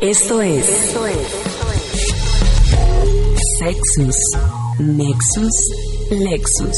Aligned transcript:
Esto 0.00 0.42
es, 0.42 0.68
Esto 0.68 1.06
es. 1.06 1.16
Sexus 3.58 4.16
Nexus 4.78 5.54
Lexus. 6.10 6.76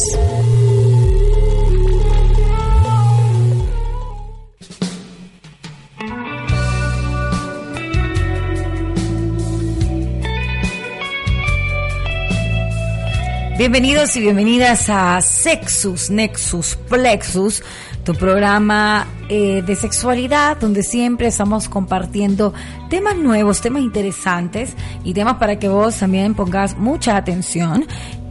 Bienvenidos 13.59 14.17
y 14.17 14.21
bienvenidas 14.21 14.89
a 14.89 15.21
Sexus 15.21 16.11
Nexus 16.11 16.77
Plexus, 16.89 17.65
tu 18.09 18.15
programa 18.15 19.07
eh, 19.29 19.61
de 19.61 19.77
sexualidad 19.77 20.57
donde 20.57 20.83
siempre 20.83 21.27
estamos 21.27 21.69
compartiendo 21.69 22.55
temas 22.89 23.19
nuevos, 23.19 23.61
temas 23.61 23.83
interesantes 23.83 24.73
y 25.05 25.13
temas 25.13 25.35
para 25.35 25.59
que 25.59 25.69
vos 25.69 25.99
también 25.99 26.35
pongas 26.35 26.75
mucha 26.79 27.19
atención 27.19 27.85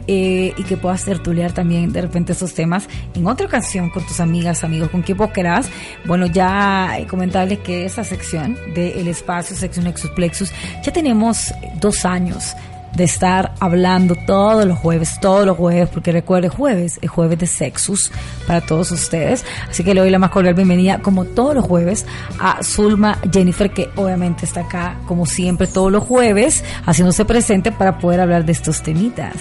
eh, 0.08 0.52
y 0.56 0.64
que 0.64 0.76
puedas 0.76 1.04
tertuliar 1.04 1.52
también 1.52 1.92
de 1.92 2.02
repente 2.02 2.32
esos 2.32 2.54
temas 2.54 2.88
en 3.14 3.24
otra 3.28 3.46
ocasión 3.46 3.88
con 3.90 4.04
tus 4.04 4.18
amigas, 4.18 4.64
amigos, 4.64 4.90
con 4.90 5.02
quien 5.02 5.16
vos 5.16 5.30
querás. 5.30 5.70
Bueno, 6.06 6.26
ya 6.26 6.98
comentarles 7.08 7.60
que 7.60 7.84
esa 7.84 8.02
sección 8.02 8.56
del 8.74 9.06
espacio 9.06 9.54
Sexus 9.54 9.84
Nexus 9.84 10.10
Plexus 10.10 10.52
ya 10.82 10.92
tenemos 10.92 11.54
dos 11.80 12.04
años 12.04 12.56
de 12.94 13.04
estar 13.04 13.54
hablando 13.60 14.14
todos 14.26 14.64
los 14.64 14.78
jueves, 14.78 15.18
todos 15.20 15.46
los 15.46 15.56
jueves, 15.56 15.88
porque 15.88 16.12
recuerde, 16.12 16.48
jueves 16.48 16.98
es 17.00 17.10
jueves 17.10 17.38
de 17.38 17.46
Sexus 17.46 18.10
para 18.46 18.60
todos 18.60 18.90
ustedes. 18.90 19.44
Así 19.68 19.84
que 19.84 19.94
le 19.94 20.00
doy 20.00 20.10
la 20.10 20.18
más 20.18 20.30
cordial 20.30 20.54
bienvenida, 20.54 21.00
como 21.00 21.24
todos 21.24 21.54
los 21.54 21.64
jueves, 21.64 22.06
a 22.40 22.62
Zulma 22.62 23.18
Jennifer, 23.32 23.70
que 23.70 23.90
obviamente 23.96 24.44
está 24.44 24.60
acá, 24.60 24.96
como 25.06 25.26
siempre, 25.26 25.66
todos 25.66 25.92
los 25.92 26.04
jueves, 26.04 26.64
haciéndose 26.84 27.24
presente 27.24 27.72
para 27.72 27.98
poder 27.98 28.20
hablar 28.20 28.44
de 28.44 28.52
estos 28.52 28.82
temitas. 28.82 29.34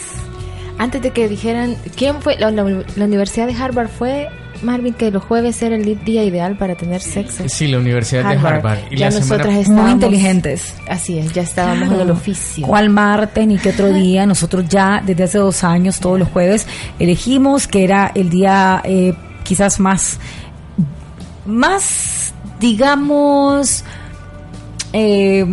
Antes 0.77 1.01
de 1.01 1.11
que 1.11 1.27
dijeran, 1.27 1.75
¿quién 1.95 2.21
fue? 2.21 2.37
La, 2.37 2.51
la 2.51 3.05
Universidad 3.05 3.47
de 3.47 3.55
Harvard 3.55 3.89
fue 3.89 4.29
Marvin, 4.63 4.93
que 4.93 5.11
los 5.11 5.23
jueves 5.23 5.61
era 5.61 5.75
el 5.75 6.03
día 6.03 6.23
ideal 6.23 6.57
para 6.57 6.75
tener 6.75 7.01
sexo. 7.01 7.43
Sí, 7.47 7.67
la 7.67 7.77
Universidad 7.77 8.29
de 8.29 8.35
Harvard. 8.35 8.79
Y 8.91 8.97
ya 8.97 9.09
nosotras 9.09 9.55
estábamos 9.55 9.83
muy 9.83 9.91
inteligentes. 9.91 10.75
Así 10.89 11.17
es, 11.17 11.33
ya 11.33 11.41
estábamos 11.41 11.93
en 11.93 11.99
el 11.99 12.11
oficio. 12.11 12.65
¿Cuál 12.65 12.89
martes 12.89 13.47
ni 13.47 13.57
qué 13.57 13.69
otro 13.69 13.91
día? 13.93 14.25
Nosotros 14.25 14.65
ya 14.67 15.01
desde 15.05 15.23
hace 15.23 15.37
dos 15.37 15.63
años, 15.63 15.99
todos 15.99 16.19
los 16.19 16.29
jueves, 16.29 16.67
elegimos 16.99 17.67
que 17.67 17.83
era 17.83 18.11
el 18.13 18.29
día 18.29 18.81
eh, 18.83 19.13
quizás 19.43 19.79
más, 19.79 20.19
más, 21.45 22.33
digamos, 22.59 23.83
eh, 24.93 25.45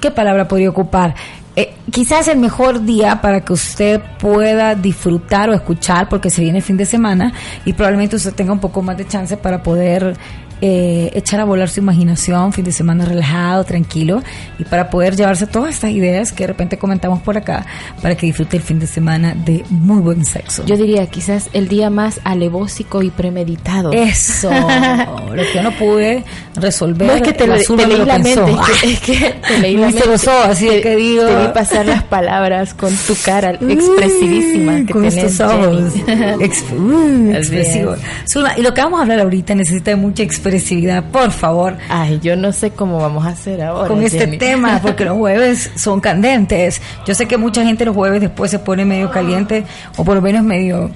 ¿qué 0.00 0.10
palabra 0.10 0.48
podría 0.48 0.70
ocupar? 0.70 1.14
Eh, 1.56 1.72
quizás 1.92 2.26
el 2.28 2.38
mejor 2.38 2.84
día 2.84 3.20
para 3.20 3.44
que 3.44 3.52
usted 3.52 4.00
pueda 4.18 4.74
disfrutar 4.74 5.50
o 5.50 5.54
escuchar, 5.54 6.08
porque 6.08 6.28
se 6.28 6.42
viene 6.42 6.58
el 6.58 6.64
fin 6.64 6.76
de 6.76 6.84
semana 6.84 7.32
y 7.64 7.72
probablemente 7.72 8.16
usted 8.16 8.34
tenga 8.34 8.52
un 8.52 8.58
poco 8.58 8.82
más 8.82 8.96
de 8.96 9.06
chance 9.06 9.36
para 9.36 9.62
poder 9.62 10.16
eh, 10.66 11.10
echar 11.12 11.40
a 11.40 11.44
volar 11.44 11.68
su 11.68 11.80
imaginación, 11.80 12.50
fin 12.54 12.64
de 12.64 12.72
semana 12.72 13.04
relajado, 13.04 13.64
tranquilo, 13.64 14.22
y 14.58 14.64
para 14.64 14.88
poder 14.88 15.14
llevarse 15.14 15.46
todas 15.46 15.74
estas 15.74 15.90
ideas 15.90 16.32
que 16.32 16.44
de 16.44 16.46
repente 16.46 16.78
comentamos 16.78 17.20
por 17.20 17.36
acá, 17.36 17.66
para 18.00 18.16
que 18.16 18.24
disfrute 18.24 18.56
el 18.56 18.62
fin 18.62 18.78
de 18.78 18.86
semana 18.86 19.34
de 19.34 19.62
muy 19.68 20.00
buen 20.00 20.24
sexo. 20.24 20.64
Yo 20.64 20.78
diría 20.78 21.04
quizás 21.08 21.50
el 21.52 21.68
día 21.68 21.90
más 21.90 22.18
alevósico 22.24 23.02
y 23.02 23.10
premeditado. 23.10 23.92
Eso, 23.92 24.50
lo 24.50 25.42
que 25.42 25.54
yo 25.54 25.62
no 25.62 25.72
pude 25.72 26.24
resolver. 26.56 27.08
No 27.08 27.14
es 27.14 27.20
que 27.20 27.34
te, 27.34 27.46
la 27.46 27.58
te 27.58 27.86
leí 27.86 28.04
la 28.06 28.18
mente, 28.18 28.52
es 28.52 28.80
que, 28.80 28.92
es 28.92 29.00
que 29.00 29.34
te 29.46 29.58
leí 29.58 29.76
la 29.76 29.88
mente. 29.88 30.08
Gozó, 30.08 30.44
así 30.44 30.66
te, 30.66 30.80
que 30.80 30.96
digo. 30.96 31.26
Te 31.26 31.46
vi 31.46 31.48
pasar 31.48 31.84
las 31.84 32.04
palabras 32.04 32.72
con 32.72 32.96
tu 33.06 33.14
cara 33.22 33.50
expresivísima 33.50 34.86
que 34.86 34.94
con 34.94 35.02
tenés, 35.02 35.24
estos 35.24 35.52
ojos. 35.52 35.92
Ex, 36.40 36.64
uh, 36.72 37.32
expresivo. 37.34 37.96
Zulma, 38.26 38.56
y 38.56 38.62
lo 38.62 38.72
que 38.72 38.80
vamos 38.80 39.00
a 39.00 39.02
hablar 39.02 39.20
ahorita 39.20 39.54
necesita 39.54 39.94
mucha 39.94 40.22
por 41.12 41.30
favor. 41.30 41.76
Ay, 41.88 42.20
yo 42.22 42.36
no 42.36 42.52
sé 42.52 42.70
cómo 42.70 42.98
vamos 42.98 43.24
a 43.26 43.30
hacer 43.30 43.62
ahora. 43.62 43.88
Con 43.88 44.02
este 44.02 44.18
Jenny. 44.20 44.38
tema, 44.38 44.78
porque 44.82 45.04
los 45.04 45.16
jueves 45.16 45.70
son 45.76 46.00
candentes. 46.00 46.80
Yo 47.06 47.14
sé 47.14 47.26
que 47.26 47.36
mucha 47.36 47.64
gente 47.64 47.84
los 47.84 47.94
jueves 47.94 48.20
después 48.20 48.50
se 48.50 48.58
pone 48.58 48.84
medio 48.84 49.10
caliente, 49.10 49.64
o 49.96 50.04
por 50.04 50.16
lo 50.16 50.22
menos 50.22 50.42
medio 50.44 50.90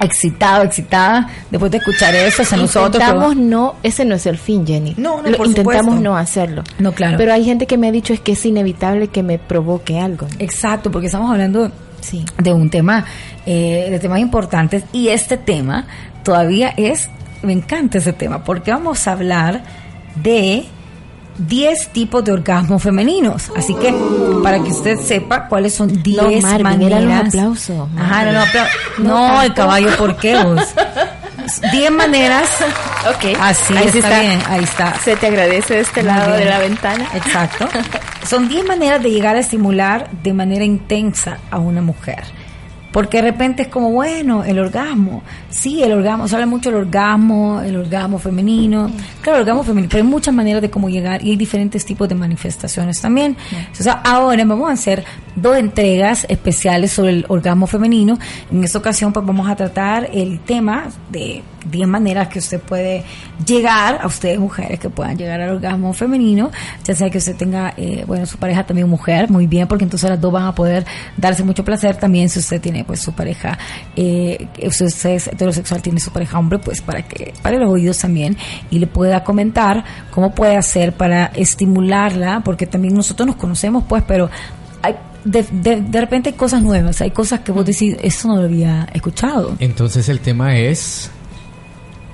excitado, 0.00 0.64
excitada, 0.64 1.28
después 1.50 1.70
de 1.70 1.78
escuchar 1.78 2.14
eso, 2.14 2.42
a 2.42 2.56
nosotros. 2.56 2.94
Intentamos 3.02 3.36
no, 3.36 3.76
ese 3.82 4.04
no 4.04 4.14
es 4.16 4.26
el 4.26 4.38
fin, 4.38 4.66
Jenny. 4.66 4.94
No, 4.96 5.22
no, 5.22 5.30
Lo 5.30 5.36
por 5.36 5.46
intentamos 5.46 5.84
supuesto. 5.84 6.02
no 6.02 6.16
hacerlo. 6.16 6.64
No, 6.78 6.92
claro. 6.92 7.16
Pero 7.16 7.32
hay 7.32 7.44
gente 7.44 7.66
que 7.66 7.78
me 7.78 7.88
ha 7.88 7.92
dicho 7.92 8.12
es 8.12 8.20
que 8.20 8.32
es 8.32 8.44
inevitable 8.44 9.08
que 9.08 9.22
me 9.22 9.38
provoque 9.38 9.98
algo. 10.00 10.26
Exacto, 10.38 10.90
porque 10.90 11.06
estamos 11.06 11.30
hablando 11.30 11.70
Sí. 12.00 12.24
de 12.42 12.52
un 12.52 12.68
tema, 12.68 13.06
eh, 13.46 13.86
de 13.90 13.98
temas 13.98 14.18
importantes, 14.18 14.84
y 14.92 15.08
este 15.08 15.36
tema 15.38 15.86
todavía 16.22 16.74
es, 16.76 17.08
me 17.44 17.52
encanta 17.52 17.98
ese 17.98 18.12
tema, 18.12 18.42
porque 18.44 18.70
vamos 18.70 19.06
a 19.06 19.12
hablar 19.12 19.62
de 20.16 20.64
10 21.38 21.88
tipos 21.88 22.24
de 22.24 22.32
orgasmos 22.32 22.82
femeninos. 22.82 23.50
Así 23.56 23.74
que, 23.74 23.92
para 24.42 24.58
que 24.62 24.70
usted 24.70 24.98
sepa 25.00 25.48
cuáles 25.48 25.74
son 25.74 26.02
10 26.02 26.42
Marvin, 26.42 26.62
maneras. 26.62 27.34
Ajá, 27.34 28.24
no, 28.24 28.32
no, 28.32 28.40
apla- 28.40 28.68
No, 28.98 29.28
no, 29.34 29.42
el 29.42 29.52
caballo, 29.54 29.96
¿por 29.96 30.16
qué 30.16 30.42
vos? 30.42 30.62
10 31.72 31.90
maneras. 31.90 32.48
Ok. 33.08 33.36
Así 33.40 33.76
Ahí 33.76 33.86
está, 33.88 33.98
está. 33.98 34.20
bien, 34.20 34.40
ahí 34.48 34.64
está. 34.64 34.94
Se 35.00 35.16
te 35.16 35.26
agradece 35.26 35.74
de 35.74 35.80
este 35.80 36.02
Muy 36.02 36.10
lado 36.12 36.32
de 36.36 36.44
la 36.46 36.58
ventana. 36.58 37.06
Exacto. 37.14 37.68
Son 38.26 38.48
10 38.48 38.64
maneras 38.66 39.02
de 39.02 39.10
llegar 39.10 39.36
a 39.36 39.40
estimular 39.40 40.08
de 40.22 40.32
manera 40.32 40.64
intensa 40.64 41.38
a 41.50 41.58
una 41.58 41.82
mujer. 41.82 42.22
Porque 42.94 43.16
de 43.16 43.24
repente 43.24 43.62
es 43.62 43.68
como, 43.68 43.90
bueno, 43.90 44.44
el 44.44 44.56
orgasmo. 44.56 45.24
Sí, 45.50 45.82
el 45.82 45.90
orgasmo, 45.90 46.28
se 46.28 46.36
habla 46.36 46.46
mucho 46.46 46.70
del 46.70 46.82
orgasmo, 46.82 47.60
el 47.60 47.74
orgasmo 47.74 48.20
femenino. 48.20 48.88
Claro, 49.20 49.38
el 49.38 49.40
orgasmo 49.40 49.64
femenino, 49.64 49.88
pero 49.90 50.04
hay 50.04 50.08
muchas 50.08 50.32
maneras 50.32 50.62
de 50.62 50.70
cómo 50.70 50.88
llegar 50.88 51.20
y 51.20 51.30
hay 51.30 51.36
diferentes 51.36 51.84
tipos 51.84 52.08
de 52.08 52.14
manifestaciones 52.14 53.00
también. 53.00 53.36
O 53.72 53.82
sea, 53.82 53.94
ahora 53.94 54.44
vamos 54.44 54.70
a 54.70 54.74
hacer 54.74 55.04
dos 55.34 55.56
entregas 55.56 56.24
especiales 56.28 56.92
sobre 56.92 57.10
el 57.10 57.24
orgasmo 57.26 57.66
femenino. 57.66 58.16
En 58.52 58.62
esta 58.62 58.78
ocasión, 58.78 59.12
pues 59.12 59.26
vamos 59.26 59.50
a 59.50 59.56
tratar 59.56 60.08
el 60.12 60.38
tema 60.38 60.84
de 61.10 61.42
10 61.70 61.88
maneras 61.88 62.28
que 62.28 62.38
usted 62.38 62.60
puede 62.60 63.04
llegar, 63.46 63.98
a 64.02 64.06
ustedes 64.06 64.38
mujeres 64.38 64.78
que 64.80 64.90
puedan 64.90 65.16
llegar 65.16 65.40
al 65.40 65.50
orgasmo 65.50 65.92
femenino, 65.92 66.50
ya 66.84 66.94
sea 66.94 67.10
que 67.10 67.18
usted 67.18 67.36
tenga, 67.36 67.74
eh, 67.76 68.04
bueno, 68.06 68.26
su 68.26 68.38
pareja 68.38 68.64
también 68.64 68.88
mujer, 68.88 69.30
muy 69.30 69.46
bien, 69.46 69.66
porque 69.68 69.84
entonces 69.84 70.08
las 70.10 70.20
dos 70.20 70.32
van 70.32 70.46
a 70.46 70.54
poder 70.54 70.84
darse 71.16 71.42
mucho 71.44 71.64
placer 71.64 71.96
también 71.96 72.28
si 72.28 72.38
usted 72.38 72.60
tiene 72.60 72.84
pues 72.84 73.00
su 73.00 73.12
pareja, 73.12 73.58
eh, 73.96 74.48
si 74.70 74.84
usted 74.84 75.10
es 75.10 75.26
heterosexual, 75.28 75.82
tiene 75.82 76.00
su 76.00 76.10
pareja 76.10 76.38
hombre, 76.38 76.58
pues 76.58 76.80
para 76.80 77.02
que, 77.02 77.32
para 77.42 77.58
los 77.58 77.70
oídos 77.70 77.98
también, 77.98 78.36
y 78.70 78.78
le 78.78 78.86
pueda 78.86 79.24
comentar 79.24 79.84
cómo 80.10 80.34
puede 80.34 80.56
hacer 80.56 80.92
para 80.94 81.26
estimularla, 81.26 82.42
porque 82.44 82.66
también 82.66 82.94
nosotros 82.94 83.26
nos 83.26 83.36
conocemos 83.36 83.84
pues, 83.88 84.02
pero 84.06 84.30
hay 84.82 84.94
de, 85.24 85.42
de, 85.50 85.80
de 85.80 86.00
repente 86.00 86.30
hay 86.30 86.36
cosas 86.36 86.62
nuevas, 86.62 87.00
hay 87.00 87.10
cosas 87.10 87.40
que 87.40 87.52
vos 87.52 87.64
decís, 87.64 87.96
eso 88.02 88.28
no 88.28 88.36
lo 88.36 88.44
había 88.44 88.86
escuchado. 88.92 89.56
Entonces 89.58 90.08
el 90.08 90.20
tema 90.20 90.56
es 90.56 91.10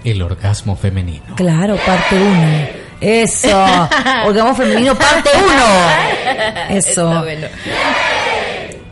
el 0.05 0.23
orgasmo 0.23 0.76
femenino. 0.76 1.35
Claro, 1.37 1.76
parte 1.87 2.17
1. 2.17 2.91
Eso. 3.00 3.49
Orgasmo 4.26 4.55
femenino, 4.55 4.94
parte 4.94 5.31
1. 6.69 6.76
Eso. 6.76 7.25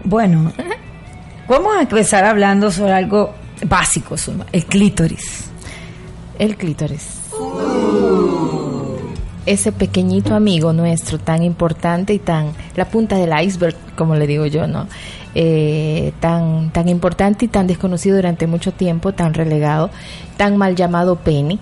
Bueno, 0.05 0.53
vamos 1.47 1.77
a 1.77 1.83
empezar 1.83 2.25
hablando 2.25 2.71
sobre 2.71 2.93
algo 2.93 3.35
básico, 3.67 4.17
Zulma, 4.17 4.47
el 4.53 4.65
clítoris. 4.65 5.45
El 6.39 6.57
clítoris. 6.57 7.19
Ese 9.45 9.73
pequeñito 9.73 10.35
amigo 10.35 10.73
nuestro, 10.73 11.19
tan 11.19 11.43
importante 11.43 12.13
y 12.15 12.19
tan. 12.19 12.53
La 12.79 12.87
punta 12.87 13.17
del 13.17 13.31
iceberg, 13.45 13.75
como 13.97 14.15
le 14.15 14.27
digo 14.27 14.47
yo, 14.47 14.67
¿no? 14.67 14.87
Eh, 15.35 16.13
tan, 16.21 16.71
tan 16.71 16.89
importante 16.89 17.45
y 17.45 17.49
tan 17.49 17.67
desconocido 17.67 18.17
durante 18.17 18.47
mucho 18.47 18.73
tiempo, 18.73 19.13
tan 19.13 19.35
relegado, 19.35 19.91
tan 20.37 20.57
mal 20.57 20.75
llamado 20.75 21.17
pene. 21.17 21.59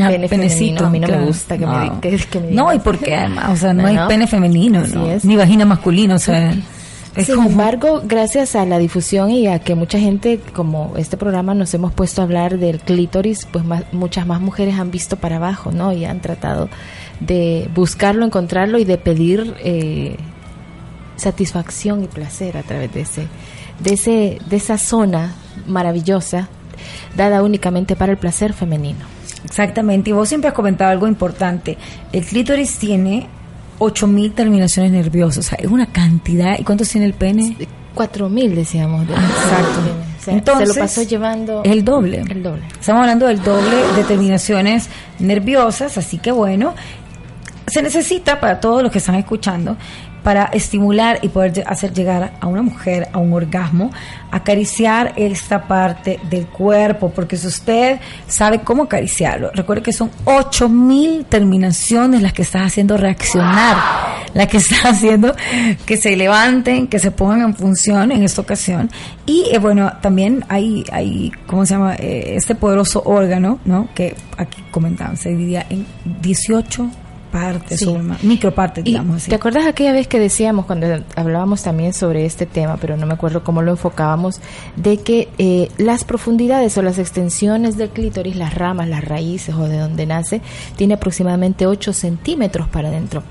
Ah, 0.00 0.08
pene 0.08 0.28
penecito, 0.28 0.84
femenino. 0.84 0.86
A 0.86 0.90
mí 0.90 1.00
no 1.00 1.06
claro. 1.06 1.20
me 1.22 1.26
gusta 1.28 1.58
que, 1.58 1.66
me, 1.66 1.72
No. 1.72 1.82
di- 1.82 1.90
que, 2.00 2.16
que 2.16 2.40
me 2.40 2.50
No, 2.52 2.72
y 2.72 2.78
porque 2.78 3.14
además, 3.14 3.50
o 3.50 3.56
sea, 3.56 3.72
no, 3.74 3.82
No, 3.82 3.88
hay 3.88 3.94
no. 3.96 4.08
pene 4.08 4.26
femenino, 4.26 4.82
ni 5.22 5.36
vagina 5.36 5.64
masculina, 5.64 6.14
o 6.14 6.18
sea, 6.18 6.54
es 7.14 7.26
Sin 7.26 7.34
como 7.36 7.50
embargo, 7.50 8.00
gracias 8.04 8.56
a 8.56 8.64
la 8.64 8.78
difusión 8.78 9.30
y 9.30 9.46
a 9.46 9.58
que 9.58 9.74
mucha 9.74 9.98
gente, 9.98 10.40
como 10.54 10.94
este 10.96 11.16
programa, 11.18 11.52
nos 11.54 11.74
hemos 11.74 11.92
puesto 11.92 12.22
a 12.22 12.24
hablar 12.24 12.58
del 12.58 12.80
clítoris, 12.80 13.46
pues 13.52 13.64
más- 13.64 13.84
muchas 13.92 14.26
más 14.26 14.40
mujeres 14.40 14.78
han 14.78 14.90
visto 14.90 15.16
para 15.16 15.36
abajo, 15.36 15.70
¿no? 15.72 15.92
Y 15.92 16.06
han 16.06 16.20
tratado 16.20 16.70
de 17.20 17.68
buscarlo, 17.74 18.24
encontrarlo 18.24 18.78
y 18.78 18.84
de 18.84 18.96
pedir 18.98 19.54
eh, 19.62 20.16
satisfacción 21.22 22.02
y 22.04 22.06
placer 22.08 22.56
a 22.56 22.62
través 22.62 22.92
de 22.92 23.00
ese, 23.02 23.26
de 23.80 23.94
ese, 23.94 24.38
de 24.48 24.56
esa 24.56 24.76
zona 24.78 25.32
maravillosa 25.66 26.48
dada 27.16 27.42
únicamente 27.42 27.96
para 27.96 28.12
el 28.12 28.18
placer 28.18 28.52
femenino. 28.52 29.00
Exactamente, 29.44 30.10
y 30.10 30.12
vos 30.12 30.28
siempre 30.28 30.48
has 30.48 30.54
comentado 30.54 30.90
algo 30.90 31.06
importante. 31.06 31.76
El 32.12 32.24
clítoris 32.24 32.78
tiene 32.78 33.26
8000 33.78 34.32
terminaciones 34.34 34.92
nerviosas, 34.92 35.38
o 35.46 35.48
sea, 35.48 35.58
es 35.60 35.70
una 35.70 35.86
cantidad. 35.86 36.58
¿Y 36.58 36.64
cuántos 36.64 36.88
tiene 36.88 37.06
el 37.06 37.14
pene? 37.14 37.56
Cuatro 37.94 38.28
mil 38.28 38.54
decíamos. 38.54 39.06
de- 39.06 39.14
Exacto. 39.14 39.80
O 40.20 40.24
sea, 40.24 40.34
Entonces, 40.34 40.68
se 40.68 40.74
lo 40.78 40.80
pasó 40.84 41.02
llevando 41.02 41.62
El 41.64 41.84
doble. 41.84 42.20
el 42.28 42.42
doble. 42.42 42.62
Estamos 42.80 43.00
hablando 43.00 43.26
del 43.26 43.42
doble 43.42 43.76
de 43.96 44.04
terminaciones 44.04 44.88
nerviosas, 45.18 45.98
así 45.98 46.18
que 46.18 46.30
bueno, 46.30 46.74
se 47.66 47.82
necesita 47.82 48.38
para 48.40 48.60
todos 48.60 48.82
los 48.84 48.92
que 48.92 48.98
están 48.98 49.16
escuchando, 49.16 49.76
para 50.22 50.44
estimular 50.46 51.18
y 51.22 51.28
poder 51.28 51.64
hacer 51.66 51.92
llegar 51.92 52.32
a 52.40 52.46
una 52.46 52.62
mujer 52.62 53.08
a 53.12 53.18
un 53.18 53.32
orgasmo, 53.32 53.90
acariciar 54.30 55.12
esta 55.16 55.66
parte 55.66 56.20
del 56.30 56.46
cuerpo, 56.46 57.10
porque 57.10 57.36
si 57.36 57.46
usted 57.46 58.00
sabe 58.26 58.60
cómo 58.60 58.84
acariciarlo, 58.84 59.50
recuerde 59.52 59.82
que 59.82 59.92
son 59.92 60.10
8000 60.24 61.26
terminaciones 61.26 62.22
las 62.22 62.32
que 62.32 62.42
estás 62.42 62.66
haciendo 62.66 62.96
reaccionar, 62.96 63.76
las 64.34 64.46
que 64.48 64.58
estás 64.58 64.80
haciendo 64.84 65.34
que 65.84 65.96
se 65.96 66.16
levanten, 66.16 66.86
que 66.86 66.98
se 66.98 67.10
pongan 67.10 67.42
en 67.42 67.54
función 67.54 68.12
en 68.12 68.22
esta 68.22 68.40
ocasión. 68.40 68.90
Y 69.26 69.46
eh, 69.52 69.58
bueno, 69.58 69.92
también 70.00 70.44
hay, 70.48 70.84
hay, 70.92 71.32
¿cómo 71.46 71.66
se 71.66 71.74
llama? 71.74 71.94
Eh, 71.96 72.34
este 72.36 72.54
poderoso 72.54 73.02
órgano, 73.04 73.58
¿no? 73.64 73.88
Que 73.94 74.14
aquí 74.36 74.62
comentaban, 74.70 75.16
se 75.16 75.30
dividía 75.30 75.66
en 75.68 75.86
18 76.20 76.90
partes, 77.32 77.80
Sí. 77.80 77.86
o 77.86 77.98
ma- 77.98 78.16
micropartes, 78.22 78.84
digamos 78.84 79.16
así. 79.16 79.30
¿Te 79.30 79.34
acuerdas 79.34 79.66
aquella 79.66 79.92
vez 79.92 80.06
que 80.06 80.20
decíamos, 80.20 80.66
cuando 80.66 80.86
hablábamos 81.16 81.62
también 81.64 81.92
sobre 81.92 82.24
este 82.26 82.46
tema, 82.46 82.76
pero 82.76 82.96
no 82.96 83.06
me 83.06 83.14
acuerdo 83.14 83.42
cómo 83.42 83.62
lo 83.62 83.72
enfocábamos, 83.72 84.40
de 84.76 84.98
que 84.98 85.28
eh, 85.38 85.68
las 85.78 86.04
profundidades 86.04 86.78
o 86.78 86.82
las 86.82 86.98
extensiones 86.98 87.76
del 87.76 87.88
clítoris, 87.88 88.36
las 88.36 88.54
ramas, 88.54 88.88
las 88.88 89.04
raíces 89.04 89.54
o 89.56 89.66
de 89.66 89.78
donde 89.78 90.06
nace, 90.06 90.40
tiene 90.76 90.94
aproximadamente 90.94 91.66
8 91.66 91.92
centímetros 91.92 92.68
para 92.68 92.88
adentro 92.88 93.24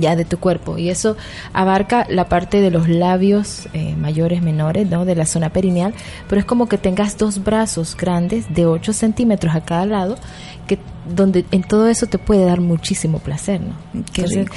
ya 0.00 0.16
de 0.16 0.26
tu 0.26 0.38
cuerpo 0.38 0.76
y 0.76 0.90
eso 0.90 1.16
abarca 1.54 2.04
la 2.10 2.28
parte 2.28 2.60
de 2.60 2.70
los 2.70 2.88
labios 2.90 3.68
eh, 3.72 3.94
mayores 3.96 4.42
menores 4.42 4.90
no 4.90 5.06
de 5.06 5.14
la 5.14 5.24
zona 5.24 5.48
perineal 5.50 5.94
pero 6.28 6.40
es 6.40 6.44
como 6.44 6.68
que 6.68 6.76
tengas 6.76 7.16
dos 7.16 7.42
brazos 7.42 7.96
grandes 7.96 8.52
de 8.52 8.66
8 8.66 8.92
centímetros 8.92 9.54
a 9.54 9.62
cada 9.62 9.86
lado 9.86 10.16
que 10.66 10.78
donde 11.14 11.44
en 11.50 11.62
todo 11.64 11.88
eso 11.88 12.06
te 12.06 12.18
puede 12.18 12.44
dar 12.44 12.60
muchísimo 12.60 13.18
placer 13.18 13.60
no 13.60 13.74
Qué 14.12 14.24
rico. 14.26 14.54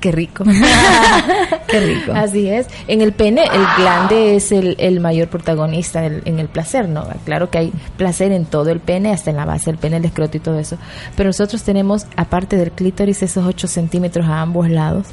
qué 0.00 0.12
rico 0.12 0.44
Qué 1.68 1.80
rico. 1.80 2.12
Así 2.14 2.48
es. 2.48 2.66
En 2.88 3.02
el 3.02 3.12
pene, 3.12 3.42
el 3.44 3.64
glande 3.76 4.36
es 4.36 4.52
el, 4.52 4.74
el 4.78 5.00
mayor 5.00 5.28
protagonista 5.28 6.00
del- 6.00 6.22
en 6.24 6.38
el 6.38 6.48
placer, 6.48 6.88
¿no? 6.88 7.06
Claro 7.24 7.50
que 7.50 7.58
hay 7.58 7.72
placer 7.96 8.32
en 8.32 8.46
todo 8.46 8.70
el 8.70 8.80
pene, 8.80 9.12
hasta 9.12 9.30
en 9.30 9.36
la 9.36 9.44
base 9.44 9.66
del 9.70 9.78
pene, 9.78 9.96
el 9.98 10.04
escroto 10.04 10.36
y 10.36 10.40
todo 10.40 10.58
eso. 10.58 10.78
Pero 11.16 11.28
nosotros 11.28 11.62
tenemos, 11.62 12.06
aparte 12.16 12.56
del 12.56 12.70
clítoris, 12.72 13.22
esos 13.22 13.44
8 13.46 13.66
centímetros 13.68 14.26
a 14.26 14.40
ambos 14.40 14.70
lados, 14.70 15.06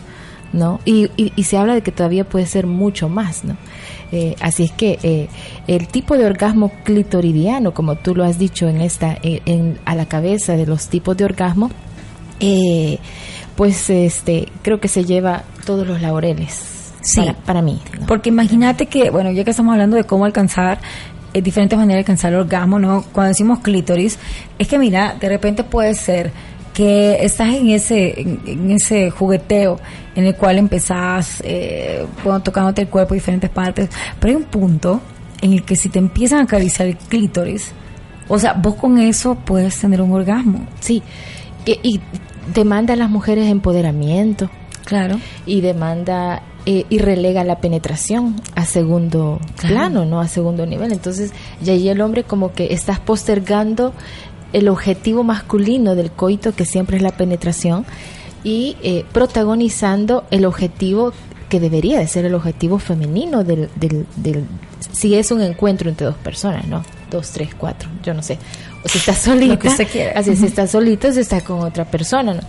¿no? 0.56 0.80
Y, 0.86 1.10
y, 1.18 1.32
y 1.36 1.44
se 1.44 1.58
habla 1.58 1.76
de 1.76 1.82
que 1.82 1.92
todavía 1.92 2.24
puede 2.24 2.48
ser 2.48 2.66
mucho 2.66 3.10
más, 3.10 3.44
¿no? 3.44 3.56
Eh, 4.12 4.36
así 4.42 4.64
es 4.64 4.72
que 4.72 4.98
eh, 5.04 5.28
el 5.68 5.88
tipo 5.88 6.18
de 6.18 6.26
orgasmo 6.26 6.72
clitoridiano, 6.84 7.74
como 7.74 7.96
tú 7.96 8.16
lo 8.16 8.24
has 8.24 8.40
dicho 8.40 8.68
en 8.68 8.82
esta, 8.82 9.18
eh, 9.22 9.42
en, 9.46 9.78
a 9.86 9.94
la 9.96 10.06
cabeza 10.06 10.56
de 10.56 10.66
los 10.66 10.88
tipos 10.88 11.16
de 11.18 11.26
orgasmo, 11.26 11.70
eh, 12.40 12.98
pues 13.56 13.90
este 13.90 14.50
creo 14.62 14.80
que 14.80 14.88
se 14.88 15.06
lleva 15.06 15.44
todos 15.66 15.86
los 15.88 16.02
laureles 16.02 16.72
Sí. 17.02 17.20
para, 17.22 17.34
para 17.34 17.62
mí 17.62 17.80
¿no? 18.00 18.08
Porque 18.08 18.30
imagínate 18.30 18.88
que, 18.88 19.12
bueno, 19.12 19.30
ya 19.32 19.44
que 19.44 19.52
estamos 19.52 19.74
hablando 19.74 19.96
de 19.96 20.06
cómo 20.06 20.26
alcanzar 20.26 20.80
eh, 21.34 21.42
diferentes 21.42 21.78
maneras 21.78 21.98
de 21.98 22.00
alcanzar 22.00 22.34
el 22.34 22.40
orgasmo, 22.40 22.80
¿no? 22.80 23.04
Cuando 23.12 23.28
decimos 23.30 23.60
clítoris, 23.60 24.18
es 24.58 24.68
que 24.68 24.80
mira, 24.80 25.16
de 25.20 25.30
repente 25.30 25.64
puede 25.64 25.94
ser 25.94 26.32
que 26.76 27.24
estás 27.26 27.50
en 27.56 27.70
ese 27.70 28.20
en, 28.22 28.40
en 28.46 28.72
ese 28.72 29.10
jugueteo 29.10 29.80
en 30.16 30.26
el 30.26 30.36
cual 30.36 30.58
empezás 30.60 31.42
eh, 31.44 32.06
bueno, 32.24 32.42
tocándote 32.44 32.82
el 32.84 32.90
cuerpo 32.90 33.14
diferentes 33.16 33.50
partes, 33.50 33.90
pero 34.20 34.32
hay 34.32 34.44
un 34.44 34.48
punto 34.48 35.02
en 35.42 35.54
el 35.54 35.64
que 35.64 35.76
si 35.76 35.90
te 35.90 35.98
empiezan 36.00 36.40
a 36.40 36.44
acariciar 36.44 36.88
el 36.90 36.98
clítoris, 36.98 37.72
o 38.28 38.38
sea, 38.38 38.54
vos 38.54 38.76
con 38.76 39.00
eso 39.00 39.36
puedes 39.36 39.78
tener 39.80 40.02
un 40.02 40.12
orgasmo. 40.12 40.66
sí 40.80 41.02
y, 41.66 41.80
y 41.82 42.02
demanda 42.54 42.94
a 42.94 42.98
las 42.98 43.10
mujeres 43.10 43.50
empoderamiento 43.50 44.50
Claro. 44.86 45.20
y 45.48 45.62
demanda 45.62 46.44
eh, 46.68 46.86
y 46.90 47.00
relega 47.00 47.44
la 47.44 47.60
penetración 47.60 48.36
a 48.56 48.66
segundo 48.66 49.40
Claro. 49.58 49.74
plano, 49.76 50.06
no 50.06 50.20
a 50.20 50.28
segundo 50.28 50.66
nivel. 50.68 50.92
Entonces, 50.92 51.32
ya 51.62 51.74
ahí 51.74 51.90
el 51.90 52.02
hombre 52.02 52.24
como 52.24 52.54
que 52.54 52.72
estás 52.74 53.00
postergando 53.00 53.94
el 54.56 54.70
objetivo 54.70 55.24
masculino 55.24 55.96
del 55.96 56.12
coito, 56.12 56.56
que 56.56 56.66
siempre 56.66 56.96
es 56.96 57.04
la 57.04 57.12
penetración, 57.12 57.86
y 58.42 58.78
eh, 58.84 59.04
protagonizando 59.12 60.24
el 60.32 60.46
objetivo 60.46 61.12
que 61.50 61.60
debería 61.60 62.00
de 62.00 62.08
ser 62.08 62.24
el 62.24 62.34
objetivo 62.34 62.80
femenino 62.80 63.44
del, 63.44 63.70
del, 63.76 64.06
del 64.16 64.46
si 64.94 65.16
es 65.16 65.32
un 65.32 65.42
encuentro 65.42 65.90
entre 65.90 66.06
dos 66.06 66.16
personas, 66.16 66.68
¿no? 66.68 66.84
Dos, 67.12 67.32
tres, 67.32 67.50
cuatro, 67.54 67.90
yo 68.02 68.14
no 68.14 68.24
sé. 68.24 68.38
O 68.86 68.88
si 68.88 68.98
estás 68.98 69.18
solita, 69.24 69.70
así 70.16 70.36
si 70.38 70.46
estás 70.46 70.72
solito, 70.72 71.12
si 71.12 71.20
estás 71.20 71.44
con 71.44 71.60
otra 71.60 71.84
persona, 71.84 72.36
¿no? 72.36 72.42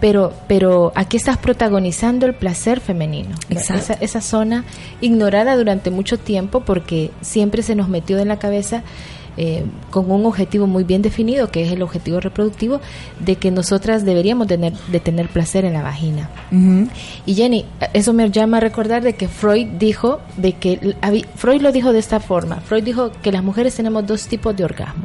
Pero, 0.00 0.32
pero 0.48 0.90
aquí 0.96 1.16
estás 1.16 1.38
protagonizando 1.38 2.26
el 2.26 2.34
placer 2.34 2.80
femenino. 2.80 3.36
Esa, 3.50 3.94
esa 4.00 4.20
zona 4.20 4.64
ignorada 5.00 5.54
durante 5.54 5.92
mucho 5.92 6.18
tiempo 6.18 6.64
porque 6.64 7.12
siempre 7.20 7.62
se 7.62 7.76
nos 7.76 7.88
metió 7.88 8.18
en 8.18 8.26
la 8.26 8.40
cabeza 8.40 8.82
eh, 9.36 9.64
con 9.90 10.10
un 10.10 10.26
objetivo 10.26 10.66
muy 10.66 10.84
bien 10.84 11.00
definido, 11.00 11.50
que 11.50 11.64
es 11.64 11.72
el 11.72 11.82
objetivo 11.82 12.20
reproductivo, 12.20 12.80
de 13.18 13.36
que 13.36 13.50
nosotras 13.50 14.04
deberíamos 14.04 14.46
tener, 14.46 14.74
de 14.74 15.00
tener 15.00 15.28
placer 15.28 15.64
en 15.64 15.72
la 15.72 15.82
vagina. 15.82 16.28
Y 17.24 17.34
Jenny, 17.34 17.64
eso 17.94 18.12
me 18.12 18.30
llama 18.30 18.58
a 18.58 18.60
recordar 18.60 19.02
de 19.02 19.14
que 19.14 19.28
Freud 19.28 19.66
dijo, 19.78 20.20
de 20.36 20.52
que 20.52 20.96
Freud 21.36 21.62
lo 21.62 21.72
dijo 21.72 21.92
de 21.92 21.98
esta 21.98 22.20
forma. 22.20 22.56
Freud 22.60 22.84
dijo 22.84 23.10
que 23.22 23.32
las 23.32 23.42
mujeres 23.42 23.74
tenemos 23.74 24.06
dos 24.06 24.26
tipos 24.26 24.54
de 24.56 24.64
orgasmo. 24.64 25.04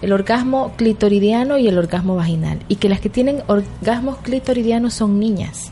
El 0.00 0.12
orgasmo 0.12 0.72
clitoridiano 0.76 1.58
y 1.58 1.68
el 1.68 1.78
orgasmo 1.78 2.16
vaginal. 2.16 2.60
Y 2.68 2.76
que 2.76 2.88
las 2.88 3.00
que 3.00 3.08
tienen 3.10 3.42
orgasmos 3.46 4.18
clitoridianos 4.18 4.94
son 4.94 5.18
niñas. 5.18 5.70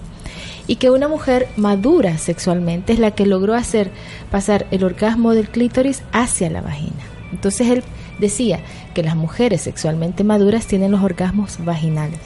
Y 0.67 0.77
que 0.77 0.91
una 0.91 1.09
mujer 1.09 1.49
madura 1.57 2.19
sexualmente 2.19 2.93
es 2.93 2.99
la 2.99 3.11
que 3.11 3.27
logró 3.27 3.55
hacer 3.55 3.91
pasar 4.31 4.67
el 4.71 4.85
orgasmo 4.85 5.35
del 5.35 5.49
clítoris 5.49 6.03
hacia 6.13 6.49
la 6.51 6.61
vagina. 6.63 7.12
Entonces 7.33 7.69
él 7.69 7.83
decía 8.19 8.61
que 8.95 9.03
las 9.03 9.17
mujeres 9.17 9.63
sexualmente 9.63 10.23
maduras 10.25 10.67
tienen 10.67 10.91
los 10.93 11.03
orgasmos 11.03 11.59
vaginales. 11.65 12.19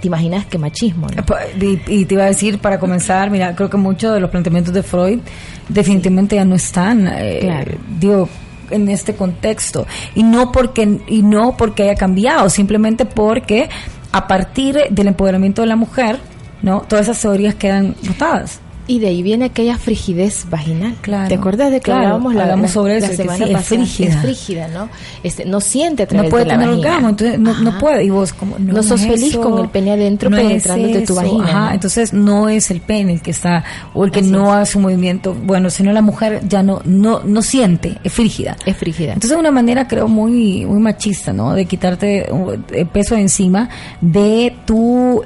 ¿Te 0.00 0.08
imaginas 0.08 0.46
qué 0.46 0.58
machismo? 0.58 1.08
no? 1.08 1.24
Y, 1.60 1.80
y 1.86 2.04
te 2.04 2.14
iba 2.14 2.24
a 2.24 2.26
decir, 2.26 2.58
para 2.58 2.78
comenzar, 2.78 3.30
mira, 3.30 3.54
creo 3.56 3.70
que 3.70 3.76
muchos 3.78 4.12
de 4.14 4.20
los 4.20 4.30
planteamientos 4.30 4.72
de 4.74 4.82
Freud 4.82 5.20
definitivamente 5.68 6.36
ya 6.36 6.44
no 6.44 6.54
están, 6.54 7.08
eh, 7.08 7.38
Claro. 7.40 7.72
digo, 7.98 8.28
en 8.70 8.88
este 8.88 9.14
contexto. 9.14 9.86
Y 10.14 10.22
no 10.22 10.52
porque, 10.52 11.00
y 11.06 11.22
no 11.22 11.56
porque 11.56 11.84
haya 11.84 11.94
cambiado, 11.94 12.50
simplemente 12.50 13.04
porque 13.06 13.68
a 14.12 14.26
partir 14.26 14.78
del 14.90 15.06
empoderamiento 15.08 15.62
de 15.62 15.68
la 15.68 15.76
mujer, 15.76 16.18
¿no? 16.62 16.82
Todas 16.82 17.06
esas 17.08 17.20
teorías 17.20 17.54
quedan 17.54 17.94
botadas. 18.06 18.60
Y 18.88 19.00
de 19.00 19.08
ahí 19.08 19.22
viene 19.22 19.46
aquella 19.46 19.78
frigidez 19.78 20.46
vaginal. 20.48 20.94
Claro, 21.00 21.28
¿Te 21.28 21.34
acuerdas 21.34 21.70
de 21.72 21.78
que 21.78 21.84
claro, 21.86 22.00
hablábamos 22.02 22.34
la, 22.34 22.42
hablamos 22.44 22.62
la- 22.70 22.72
sobre 22.74 22.92
la 22.92 22.98
eso, 22.98 23.08
que 23.08 23.16
semana 23.16 23.36
sí, 23.38 23.42
es 23.42 23.50
pasada? 23.50 23.64
frígida. 23.80 24.08
Es 24.14 24.20
frígida, 24.20 24.68
¿no? 24.68 24.88
Este, 25.24 25.44
no 25.44 25.60
siente 25.60 26.02
a 26.04 26.06
través 26.06 26.26
No 26.26 26.30
puede 26.30 26.44
de 26.44 26.48
la 26.50 26.54
tener 26.54 26.68
vagina. 26.68 26.88
orgasmo, 26.88 27.08
entonces 27.08 27.38
no, 27.40 27.78
puede. 27.78 28.04
Y 28.04 28.10
vos, 28.10 28.32
como, 28.32 28.58
no, 28.60 28.72
No 28.74 28.82
sos 28.84 29.00
es 29.00 29.06
feliz 29.08 29.30
eso, 29.30 29.40
con 29.40 29.58
el 29.64 29.68
pene 29.70 29.90
adentro 29.90 30.30
no 30.30 30.36
es 30.36 30.42
penetrándote 30.46 31.00
tu 31.06 31.14
vagina, 31.16 31.44
Ajá, 31.66 31.74
entonces 31.74 32.12
no 32.12 32.48
es 32.48 32.70
el 32.70 32.80
pene 32.80 33.14
el 33.14 33.22
que 33.22 33.32
está, 33.32 33.64
o 33.92 34.04
el 34.04 34.12
que 34.12 34.20
Así 34.20 34.30
no 34.30 34.52
hace 34.52 34.78
un 34.78 34.82
movimiento, 34.82 35.34
bueno, 35.34 35.68
sino 35.68 35.92
la 35.92 36.02
mujer 36.02 36.42
ya 36.48 36.62
no, 36.62 36.80
no, 36.84 37.22
no 37.24 37.42
siente, 37.42 37.98
es 38.04 38.12
frígida. 38.12 38.56
Es 38.66 38.76
frígida. 38.76 39.14
Entonces 39.14 39.32
es 39.32 39.36
una 39.36 39.50
manera 39.50 39.88
creo 39.88 40.06
muy, 40.06 40.64
muy 40.64 40.78
machista, 40.78 41.32
¿no? 41.32 41.54
De 41.54 41.66
quitarte 41.66 42.30
el 42.72 42.86
peso 42.86 43.16
de 43.16 43.22
encima 43.22 43.68
de 44.00 44.54
tu 44.64 45.24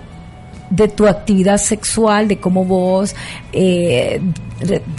de 0.70 0.88
tu 0.88 1.06
actividad 1.06 1.58
sexual, 1.58 2.28
de 2.28 2.38
cómo 2.38 2.64
vos 2.64 3.14
eh, 3.52 4.20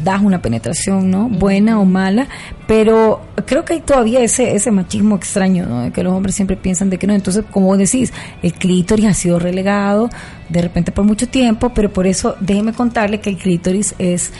das 0.03 0.21
una 0.21 0.41
penetración, 0.41 1.09
¿no? 1.09 1.29
Buena 1.29 1.79
o 1.79 1.85
mala, 1.85 2.27
pero 2.67 3.21
creo 3.45 3.63
que 3.63 3.73
hay 3.73 3.81
todavía 3.81 4.21
ese, 4.21 4.55
ese 4.55 4.71
machismo 4.71 5.15
extraño, 5.15 5.65
¿no? 5.65 5.93
Que 5.93 6.03
los 6.03 6.13
hombres 6.13 6.35
siempre 6.35 6.57
piensan 6.57 6.89
de 6.89 6.97
que 6.97 7.07
no. 7.07 7.13
Entonces, 7.13 7.45
como 7.49 7.67
vos 7.67 7.77
decís, 7.77 8.11
el 8.43 8.53
clítoris 8.53 9.05
ha 9.05 9.13
sido 9.13 9.39
relegado 9.39 10.09
de 10.49 10.61
repente 10.61 10.91
por 10.91 11.05
mucho 11.05 11.27
tiempo, 11.27 11.71
pero 11.73 11.91
por 11.91 12.07
eso 12.07 12.35
déjeme 12.39 12.73
contarle 12.73 13.19
que 13.19 13.29
el 13.29 13.37
clítoris 13.37 13.95
es 13.97 14.31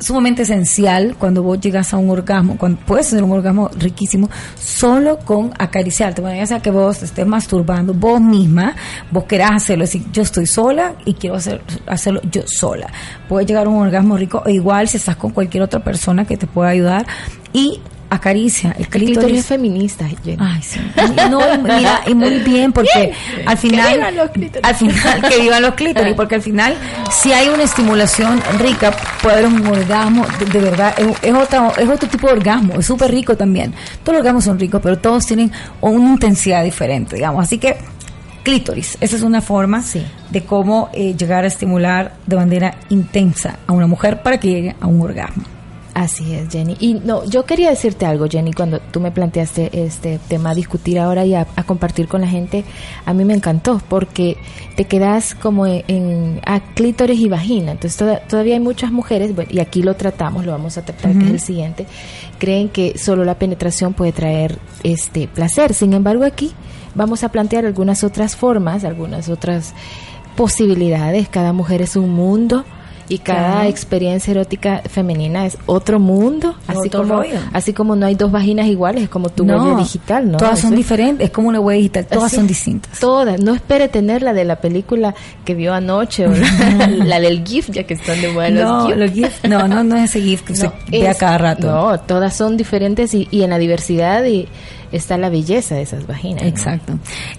sumamente 0.00 0.42
esencial 0.42 1.14
cuando 1.18 1.42
vos 1.42 1.60
llegas 1.60 1.92
a 1.94 1.98
un 1.98 2.10
orgasmo, 2.10 2.56
cuando 2.58 2.80
puedes 2.80 3.10
tener 3.10 3.22
un 3.22 3.32
orgasmo 3.32 3.70
riquísimo, 3.78 4.28
solo 4.58 5.18
con 5.18 5.52
acariciarte. 5.58 6.20
Bueno, 6.20 6.36
ya 6.36 6.46
sea 6.46 6.60
que 6.60 6.70
vos 6.70 7.02
estés 7.02 7.26
masturbando 7.26 7.94
vos 7.94 8.20
misma, 8.20 8.74
vos 9.10 9.24
querás 9.24 9.52
hacerlo, 9.52 9.84
decir, 9.84 10.02
yo 10.12 10.22
estoy 10.22 10.46
sola 10.46 10.94
y 11.04 11.14
quiero 11.14 11.36
hacer, 11.36 11.62
hacerlo 11.86 12.20
yo 12.30 12.42
sola. 12.46 12.88
Puede 13.28 13.46
llegar 13.46 13.66
a 13.66 13.70
un 13.70 13.82
orgasmo 13.82 14.16
rico, 14.16 14.42
o 14.44 14.48
igual 14.48 14.88
si 14.88 14.96
estás 14.96 15.16
con 15.16 15.30
cualquier 15.30 15.62
otra 15.62 15.84
persona 15.84 16.24
que 16.24 16.36
te 16.36 16.46
pueda 16.46 16.70
ayudar 16.70 17.06
y 17.52 17.80
acaricia 18.10 18.72
el 18.72 18.82
El 18.82 18.88
clítoris 18.88 19.16
clítoris. 19.18 19.38
es 19.40 19.46
feminista, 19.46 20.06
Jenny. 20.24 20.36
Ay, 20.40 20.62
sí. 20.62 20.80
Y 20.96 21.30
No, 21.30 21.40
y 21.54 21.58
mira, 21.58 22.00
y 22.06 22.14
muy 22.14 22.38
bien, 22.40 22.72
porque 22.72 23.12
al 23.46 23.56
final. 23.56 23.94
vivan 23.94 24.16
los 24.16 24.30
clítoris. 24.30 24.64
Al 24.68 24.74
final, 24.74 25.22
que 25.28 25.40
vivan 25.40 25.62
los 25.62 25.74
clítoris, 25.74 26.14
porque 26.14 26.34
al 26.34 26.42
final, 26.42 26.74
si 27.10 27.32
hay 27.32 27.48
una 27.48 27.62
estimulación 27.62 28.42
rica, 28.58 28.92
puede 29.22 29.36
haber 29.36 29.46
un 29.46 29.66
orgasmo, 29.66 30.26
de, 30.38 30.46
de 30.46 30.60
verdad, 30.60 30.94
es, 30.98 31.06
es 31.22 31.34
otro, 31.34 31.72
es 31.76 31.88
otro 31.88 32.08
tipo 32.08 32.26
de 32.26 32.32
orgasmo, 32.34 32.74
es 32.80 32.86
súper 32.86 33.10
rico 33.10 33.36
también. 33.36 33.72
Todos 34.02 34.14
los 34.14 34.20
orgasmos 34.20 34.44
son 34.44 34.58
ricos, 34.58 34.80
pero 34.82 34.98
todos 34.98 35.24
tienen 35.26 35.50
una 35.80 36.10
intensidad 36.10 36.64
diferente, 36.64 37.16
digamos. 37.16 37.44
Así 37.44 37.58
que, 37.58 37.76
clítoris, 38.42 38.96
esa 39.00 39.16
es 39.16 39.22
una 39.22 39.40
forma 39.40 39.82
Sí. 39.82 40.04
de 40.30 40.44
cómo 40.44 40.88
eh, 40.92 41.14
llegar 41.16 41.44
a 41.44 41.46
estimular 41.46 42.14
de 42.26 42.36
manera 42.36 42.74
intensa 42.88 43.58
a 43.66 43.72
una 43.72 43.86
mujer 43.86 44.22
para 44.22 44.40
que 44.40 44.48
llegue 44.48 44.76
a 44.80 44.86
un 44.86 45.00
orgasmo. 45.00 45.44
Así 45.92 46.32
es, 46.34 46.48
Jenny. 46.50 46.76
Y 46.78 46.94
no, 46.94 47.24
yo 47.24 47.44
quería 47.44 47.68
decirte 47.70 48.06
algo, 48.06 48.26
Jenny, 48.28 48.52
cuando 48.52 48.78
tú 48.78 49.00
me 49.00 49.10
planteaste 49.10 49.70
este 49.84 50.20
tema 50.28 50.50
a 50.50 50.54
discutir 50.54 51.00
ahora 51.00 51.24
y 51.26 51.34
a, 51.34 51.48
a 51.56 51.64
compartir 51.64 52.06
con 52.06 52.20
la 52.20 52.28
gente, 52.28 52.64
a 53.04 53.12
mí 53.12 53.24
me 53.24 53.34
encantó 53.34 53.82
porque 53.88 54.36
te 54.76 54.84
quedas 54.84 55.34
como 55.34 55.66
en, 55.66 55.82
en- 55.88 56.40
a 56.46 56.60
clítoris 56.60 57.18
y 57.18 57.28
vagina. 57.28 57.72
Entonces 57.72 57.98
toda- 57.98 58.20
todavía 58.20 58.54
hay 58.54 58.60
muchas 58.60 58.92
mujeres, 58.92 59.34
bueno, 59.34 59.50
y 59.52 59.58
aquí 59.58 59.82
lo 59.82 59.94
tratamos, 59.96 60.46
lo 60.46 60.52
vamos 60.52 60.78
a 60.78 60.82
tratar, 60.84 61.12
que 61.12 61.24
es 61.24 61.30
el 61.32 61.40
siguiente, 61.40 61.86
creen 62.38 62.68
que 62.68 62.96
solo 62.96 63.24
la 63.24 63.34
penetración 63.34 63.92
puede 63.92 64.12
traer 64.12 64.58
este 64.84 65.26
placer. 65.26 65.74
Sin 65.74 65.92
embargo, 65.92 66.24
aquí 66.24 66.52
vamos 66.94 67.24
a 67.24 67.30
plantear 67.30 67.66
algunas 67.66 68.04
otras 68.04 68.36
formas, 68.36 68.84
algunas 68.84 69.28
otras 69.28 69.74
posibilidades. 70.36 71.28
Cada 71.28 71.52
mujer 71.52 71.82
es 71.82 71.96
un 71.96 72.10
mundo. 72.10 72.64
Y 73.10 73.18
cada 73.18 73.54
Claro. 73.54 73.68
experiencia 73.68 74.30
erótica 74.30 74.82
femenina 74.88 75.44
es 75.44 75.58
otro 75.66 75.98
mundo, 75.98 76.54
Es 76.62 76.70
así 76.70 76.86
otro 76.88 77.00
como 77.02 77.14
rollo. 77.16 77.38
así 77.52 77.72
como 77.72 77.96
no 77.96 78.06
hay 78.06 78.14
dos 78.14 78.30
vaginas 78.30 78.68
iguales, 78.68 79.02
es 79.02 79.08
como 79.10 79.28
tu 79.30 79.42
huella 79.42 79.76
digital, 79.76 80.30
¿no? 80.30 80.38
Todas 80.38 80.60
son 80.60 80.70
es- 80.74 80.76
diferentes, 80.78 81.26
es 81.26 81.32
como 81.32 81.48
una 81.48 81.58
huella 81.58 81.78
digital, 81.78 82.06
todas 82.06 82.30
son 82.30 82.42
es. 82.44 82.48
distintas. 82.48 82.98
Todas, 83.00 83.40
no 83.40 83.52
espere 83.52 83.88
tener 83.88 84.22
la 84.22 84.32
de 84.32 84.44
la 84.44 84.56
película 84.56 85.14
que 85.44 85.54
vio 85.54 85.74
anoche 85.74 86.26
o 86.28 86.30
la, 86.30 86.86
la 86.86 87.18
del 87.20 87.44
GIF, 87.44 87.70
ya 87.72 87.82
que 87.82 87.94
están 87.94 88.20
de 88.20 88.32
moda 88.32 88.48
no, 88.50 88.86
GIF. 88.86 88.96
los 88.96 89.10
GIF, 89.10 89.44
no, 89.44 89.66
no, 89.66 89.82
no 89.82 89.96
es 89.96 90.04
ese 90.10 90.20
GIF 90.20 90.42
que 90.42 90.52
usted 90.54 90.66
No, 90.68 90.72
ve 90.88 91.08
a 91.08 91.10
es- 91.10 91.18
cada 91.18 91.36
rato. 91.36 91.66
No, 91.68 91.98
todas 92.00 92.34
son 92.36 92.56
diferentes 92.56 93.12
y, 93.12 93.26
y 93.32 93.42
en 93.42 93.50
la 93.50 93.58
diversidad 93.58 94.24
y 94.24 94.46
está 94.92 95.16
la 95.18 95.28
belleza 95.28 95.74
de 95.76 95.82
esas 95.82 96.06
vaginas. 96.06 96.42
¿no? 96.42 96.48
Exacto. 96.48 96.98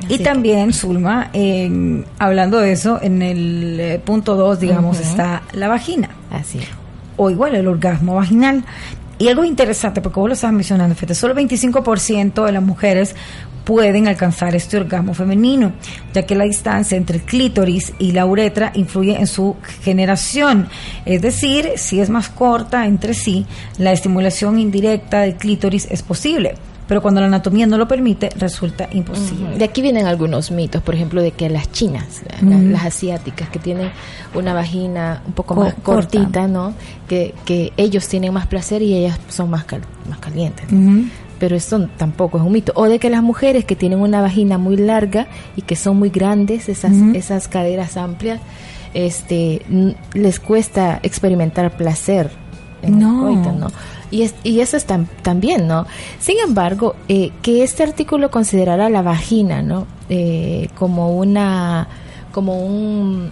Y 0.10 0.20
también, 0.20 0.74
Zulma, 0.74 1.30
en- 1.34 2.06
hablando 2.20 2.60
de 2.60 2.72
eso, 2.72 3.00
en 3.02 3.22
el 3.22 3.78
eh, 3.80 4.00
punto 4.04 4.36
2, 4.36 4.60
digamos, 4.60 5.00
está 5.00 5.42
la 5.54 5.68
vagina, 5.68 6.10
Así. 6.32 6.60
o 7.18 7.30
igual 7.30 7.56
el 7.56 7.68
orgasmo 7.68 8.16
vaginal. 8.16 8.64
Y 9.20 9.28
algo 9.28 9.44
interesante, 9.46 10.02
porque 10.02 10.20
vos 10.20 10.30
lo 10.30 10.34
estabas 10.34 10.56
mencionando, 10.56 10.96
Fete, 10.96 11.14
solo 11.14 11.36
25% 11.36 12.44
de 12.46 12.52
las 12.52 12.64
mujeres 12.64 13.16
pueden 13.66 14.08
alcanzar 14.08 14.56
este 14.56 14.78
orgasmo 14.78 15.14
femenino, 15.14 15.74
ya 16.16 16.26
que 16.26 16.34
la 16.34 16.46
distancia 16.46 16.98
entre 16.98 17.18
el 17.18 17.24
clítoris 17.24 17.94
y 18.00 18.14
la 18.14 18.26
uretra 18.26 18.72
influye 18.74 19.16
en 19.20 19.28
su 19.28 19.56
generación. 19.84 20.68
Es 21.06 21.22
decir, 21.22 21.74
si 21.76 22.00
es 22.00 22.10
más 22.10 22.30
corta 22.30 22.88
entre 22.88 23.14
sí, 23.14 23.46
la 23.78 23.92
estimulación 23.92 24.58
indirecta 24.58 25.20
del 25.22 25.36
clítoris 25.36 25.88
es 25.92 26.02
posible, 26.02 26.56
pero 26.92 27.02
cuando 27.02 27.22
la 27.22 27.28
anatomía 27.28 27.66
no 27.68 27.78
lo 27.78 27.88
permite, 27.88 28.28
resulta 28.38 28.90
imposible. 28.92 29.58
De 29.58 29.64
aquí 29.64 29.82
vienen 29.82 30.08
algunos 30.08 30.52
mitos, 30.52 30.84
por 30.84 30.94
ejemplo, 30.94 31.22
de 31.22 31.32
que 31.32 31.50
las 31.50 31.72
chinas, 31.72 32.22
Ujú. 32.42 32.52
las 32.70 32.84
asiáticas, 32.84 33.48
que 33.48 33.60
tienen 33.60 33.92
una 34.34 34.54
vagina 34.54 35.22
un 35.26 35.32
poco 35.32 35.56
Co- 35.56 35.62
más 35.62 35.74
corta. 35.76 36.20
cortita, 36.20 36.50
¿no? 36.50 36.74
Que, 37.08 37.34
que 37.46 37.72
ellos 37.78 38.06
tienen 38.10 38.34
más 38.34 38.46
placer 38.48 38.82
y 38.82 38.94
ellas 38.94 39.18
son 39.30 39.50
más, 39.50 39.64
cal- 39.64 39.80
más 40.10 40.20
calientes. 40.20 40.66
Pero 41.40 41.56
esto 41.56 41.88
tampoco 41.96 42.38
es 42.40 42.44
un 42.44 42.52
mito. 42.52 42.74
O 42.76 42.90
de 42.90 43.00
que 43.00 43.10
las 43.10 43.24
mujeres 43.24 43.64
que 43.64 43.78
tienen 43.78 44.00
una 44.02 44.20
vagina 44.22 44.58
muy 44.58 44.76
larga 44.76 45.28
y 45.56 45.62
que 45.62 45.78
son 45.78 45.98
muy 45.98 46.10
grandes, 46.10 46.68
esas, 46.68 46.92
esas 47.14 47.48
caderas 47.48 47.96
amplias, 47.96 48.42
este, 48.94 49.62
les 50.14 50.42
cuesta 50.42 51.00
experimentar 51.04 51.72
placer. 51.78 52.30
en 52.84 53.00
No. 53.00 53.22
coito, 53.22 53.52
¿no? 53.54 53.68
Y, 54.12 54.24
es, 54.24 54.36
y 54.44 54.60
eso 54.60 54.76
es 54.78 54.86
tam- 54.88 55.08
también, 55.24 55.68
¿no? 55.68 55.88
Sin 56.20 56.38
embargo, 56.46 56.96
eh, 57.08 57.32
que 57.42 57.64
este 57.64 57.84
artículo 57.84 58.30
considerara 58.30 58.90
la 58.90 59.02
vagina, 59.02 59.62
¿no? 59.62 59.88
Eh, 60.10 60.68
como 60.78 61.16
una, 61.18 61.88
como 62.34 62.64
un, 62.66 63.30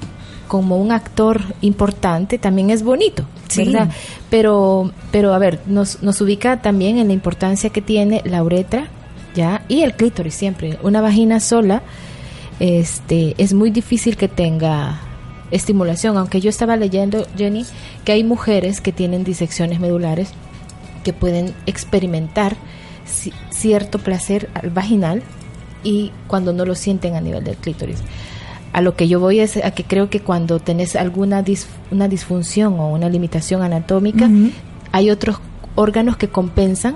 como 0.48 0.78
un 0.78 0.92
actor 0.94 1.42
importante, 1.62 2.38
también 2.38 2.70
es 2.70 2.82
bonito, 2.82 3.26
Sí. 3.50 3.66
¿verdad? 3.66 3.90
Pero, 4.30 4.92
pero 5.12 5.34
a 5.34 5.38
ver, 5.38 5.60
nos, 5.68 6.02
nos 6.02 6.22
ubica 6.22 6.62
también 6.62 6.98
en 6.98 7.08
la 7.08 7.14
importancia 7.14 7.70
que 7.72 7.82
tiene 7.82 8.22
la 8.26 8.42
uretra, 8.44 8.88
¿ya? 9.36 9.64
Y 9.68 9.82
el 9.82 9.94
clítoris 9.94 10.34
siempre. 10.34 10.78
Una 10.82 11.02
vagina 11.02 11.40
sola, 11.42 11.82
este, 12.60 13.36
es 13.38 13.54
muy 13.54 13.70
difícil 13.72 14.18
que 14.18 14.28
tenga 14.28 15.02
estimulación, 15.52 16.18
aunque 16.18 16.42
yo 16.42 16.50
estaba 16.50 16.78
leyendo, 16.78 17.26
Jenny, 17.38 17.66
que 18.06 18.12
hay 18.14 18.24
mujeres 18.24 18.82
que 18.82 18.92
tienen 18.92 19.24
disecciones 19.24 19.80
medulares 19.80 20.32
que 21.10 21.13
pueden 21.20 21.54
experimentar 21.66 22.56
ci- 23.08 23.34
cierto 23.50 23.98
placer 23.98 24.48
al 24.54 24.70
vaginal 24.70 25.24
y 25.84 26.12
cuando 26.28 26.54
no 26.54 26.66
lo 26.66 26.75
sienten 26.75 27.16
a 27.16 27.22
nivel 27.22 27.44
del 27.44 27.56
clítoris. 27.56 27.98
A 28.74 28.82
lo 28.82 28.96
que 28.96 29.08
yo 29.08 29.20
voy 29.20 29.39
es 29.39 29.58
a 29.58 29.72
que 29.72 29.84
creo 29.84 30.12
que 30.12 30.20
cuando 30.20 30.60
tenés 30.60 30.96
alguna 30.96 31.44
dis- 31.44 31.66
una 31.89 32.08
disfunción 32.08 32.80
o 32.80 32.89
una 32.92 33.10
limitación 33.10 33.63
anatómica, 33.63 34.28
hay 34.92 35.10
otros 35.10 35.38
órganos 35.74 36.18
que 36.18 36.28
compensan, 36.28 36.96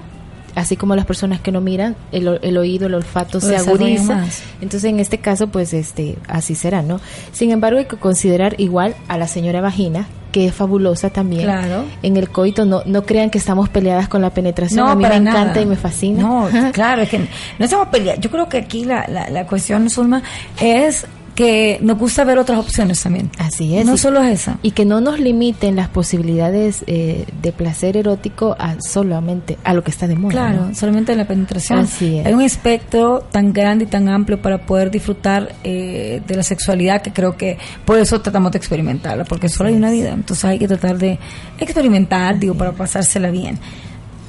así 0.54 0.76
como 0.76 0.96
las 0.96 1.08
personas 1.08 1.42
que 1.42 1.52
no 1.52 1.62
miran, 1.62 1.96
el, 2.12 2.40
el 2.44 2.58
oído, 2.60 2.86
el 2.86 2.94
olfato 2.94 3.40
se 3.42 3.56
agudiza. 3.72 4.16
más. 4.18 4.44
Entonces, 4.62 4.92
en 4.92 5.00
este 5.00 5.18
caso, 5.18 5.48
pues 5.48 5.74
este 5.74 6.18
así 6.28 6.54
será, 6.54 6.84
¿no? 6.84 7.00
Sin 7.32 7.50
embargo, 7.50 7.80
hay 7.80 7.86
que 7.86 7.98
considerar 7.98 8.54
igual 8.60 8.94
a 9.08 9.18
la 9.18 9.28
señora 9.28 9.62
vagina, 9.62 10.06
que 10.34 10.48
es 10.48 10.54
fabulosa 10.54 11.12
también. 11.12 11.44
Claro. 11.44 11.86
En 12.02 12.18
el 12.18 12.30
coito, 12.30 12.66
no, 12.66 12.82
no 12.86 13.04
crean 13.04 13.30
que 13.30 13.38
estamos 13.38 13.70
peleadas 13.70 14.10
con 14.10 14.22
la 14.22 14.32
penetración. 14.32 14.90
a 14.90 14.96
mí 14.96 15.06
me 15.06 15.16
encanta 15.16 15.62
y 15.62 15.66
me 15.66 15.78
fascina. 15.78 16.24
No, 16.24 16.50
claro, 16.74 17.04
es 17.04 17.10
que 17.10 17.20
no 17.20 17.64
estamos 17.64 17.88
peleando. 17.88 18.20
Yo 18.20 18.30
creo 18.30 18.50
que 18.50 18.58
aquí 18.58 18.84
la, 18.84 19.06
la, 19.08 19.30
la 19.30 19.46
cuestión, 19.46 19.90
Zulma, 19.90 20.24
es 20.60 21.06
que 21.36 21.80
nos 21.82 21.98
gusta 21.98 22.24
ver 22.24 22.38
otras 22.38 22.60
opciones 22.60 23.02
también. 23.02 23.32
Así 23.38 23.76
es. 23.76 23.86
No 23.86 23.98
solo 23.98 24.22
es 24.22 24.42
esa. 24.42 24.60
Y 24.62 24.72
que 24.72 24.86
no 24.86 25.02
nos 25.02 25.20
limiten 25.20 25.76
las 25.76 25.90
posibilidades 25.90 26.84
eh, 26.88 27.26
de 27.42 27.52
placer 27.52 27.98
erótico 27.98 28.56
a 28.60 28.76
solamente 28.82 29.58
a 29.64 29.74
lo 29.74 29.84
que 29.84 29.92
está 29.92 30.08
de 30.08 30.16
moda. 30.16 30.32
Claro, 30.32 30.68
¿no? 30.68 30.76
solamente 30.76 31.16
la 31.16 31.26
penetración. 31.26 31.80
Así 31.80 32.20
es. 32.20 32.26
Hay 32.26 32.34
un 32.34 32.42
espectro 32.42 33.22
tan 33.32 33.52
grande 33.52 33.86
y 33.86 33.88
tan 33.88 34.10
amplio 34.10 34.42
para 34.42 34.66
poder 34.66 34.92
disfrutar 34.92 35.54
eh, 35.64 36.22
de 36.26 36.36
la 36.36 36.44
sexualidad 36.44 37.02
que 37.02 37.12
creo 37.12 37.36
que 37.36 37.58
por 37.86 37.98
eso 37.98 38.22
tratamos 38.22 38.52
de 38.52 38.58
experimentarla, 38.60 39.26
porque 39.26 39.50
solo 39.50 39.70
hay 39.70 39.76
una 39.76 39.90
vida, 39.90 40.12
entonces 40.12 40.46
hay 40.46 40.60
que 40.60 40.68
tratar 40.68 40.98
de 40.98 41.20
experimentar, 41.58 42.38
digo, 42.40 42.54
para 42.54 42.72
pasársela 42.74 43.32
bien. 43.32 43.58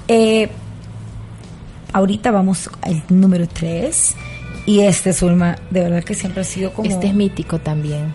Eh, 0.09 0.49
ahorita 1.93 2.31
vamos 2.31 2.71
al 2.83 3.03
número 3.09 3.47
3 3.47 4.15
y 4.66 4.80
este, 4.80 5.12
Zulma, 5.12 5.56
de 5.71 5.80
verdad 5.83 6.04
que 6.04 6.14
siempre 6.14 6.40
ha 6.42 6.44
sido 6.44 6.73
como... 6.73 6.88
Este 6.90 7.06
es 7.09 7.14
mítico 7.14 7.59
también. 7.59 8.12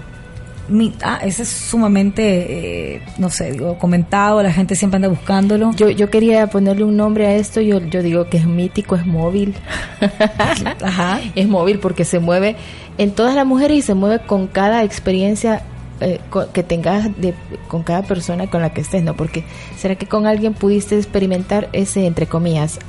mi- 0.68 0.94
ah, 1.04 1.20
ese 1.24 1.44
es 1.44 1.50
sumamente, 1.50 2.96
eh, 2.96 3.02
no 3.18 3.30
sé, 3.30 3.52
digo, 3.52 3.78
comentado, 3.78 4.42
la 4.44 4.52
gente 4.52 4.76
siempre 4.76 4.98
anda 4.98 5.08
buscándolo. 5.08 5.72
Yo, 5.76 5.90
yo 5.90 6.10
quería 6.10 6.48
ponerle 6.48 6.84
un 6.84 6.96
nombre 6.98 7.28
a 7.28 7.36
esto, 7.36 7.62
yo, 7.62 7.80
yo 7.80 8.02
digo 8.04 8.30
que 8.30 8.38
es 8.38 8.46
mítico, 8.46 8.96
es 8.96 9.06
móvil. 9.06 9.54
Ajá. 10.84 11.20
Es 11.36 11.48
móvil 11.48 11.80
porque 11.80 12.06
se 12.06 12.20
mueve 12.20 12.56
en 12.98 13.12
todas 13.12 13.36
las 13.36 13.46
mujeres 13.46 13.78
y 13.78 13.82
se 13.82 13.94
mueve 13.94 14.20
con 14.26 14.48
cada 14.48 14.84
experiencia 14.84 15.62
eh, 16.02 16.20
que 16.54 16.64
tengas 16.64 17.10
de, 17.20 17.34
con 17.68 17.84
cada 17.84 18.04
persona 18.04 18.48
con 18.50 18.62
la 18.62 18.72
que 18.74 18.82
estés, 18.82 19.04
¿no? 19.04 19.16
Porque 19.16 19.44
será 19.78 19.96
que 19.96 20.06
con 20.08 20.26
alguien 20.28 20.54
pudiste 20.54 20.96
experimentar 20.98 21.70
ese, 21.74 22.06
entre 22.06 22.26
comillas, 22.28 22.80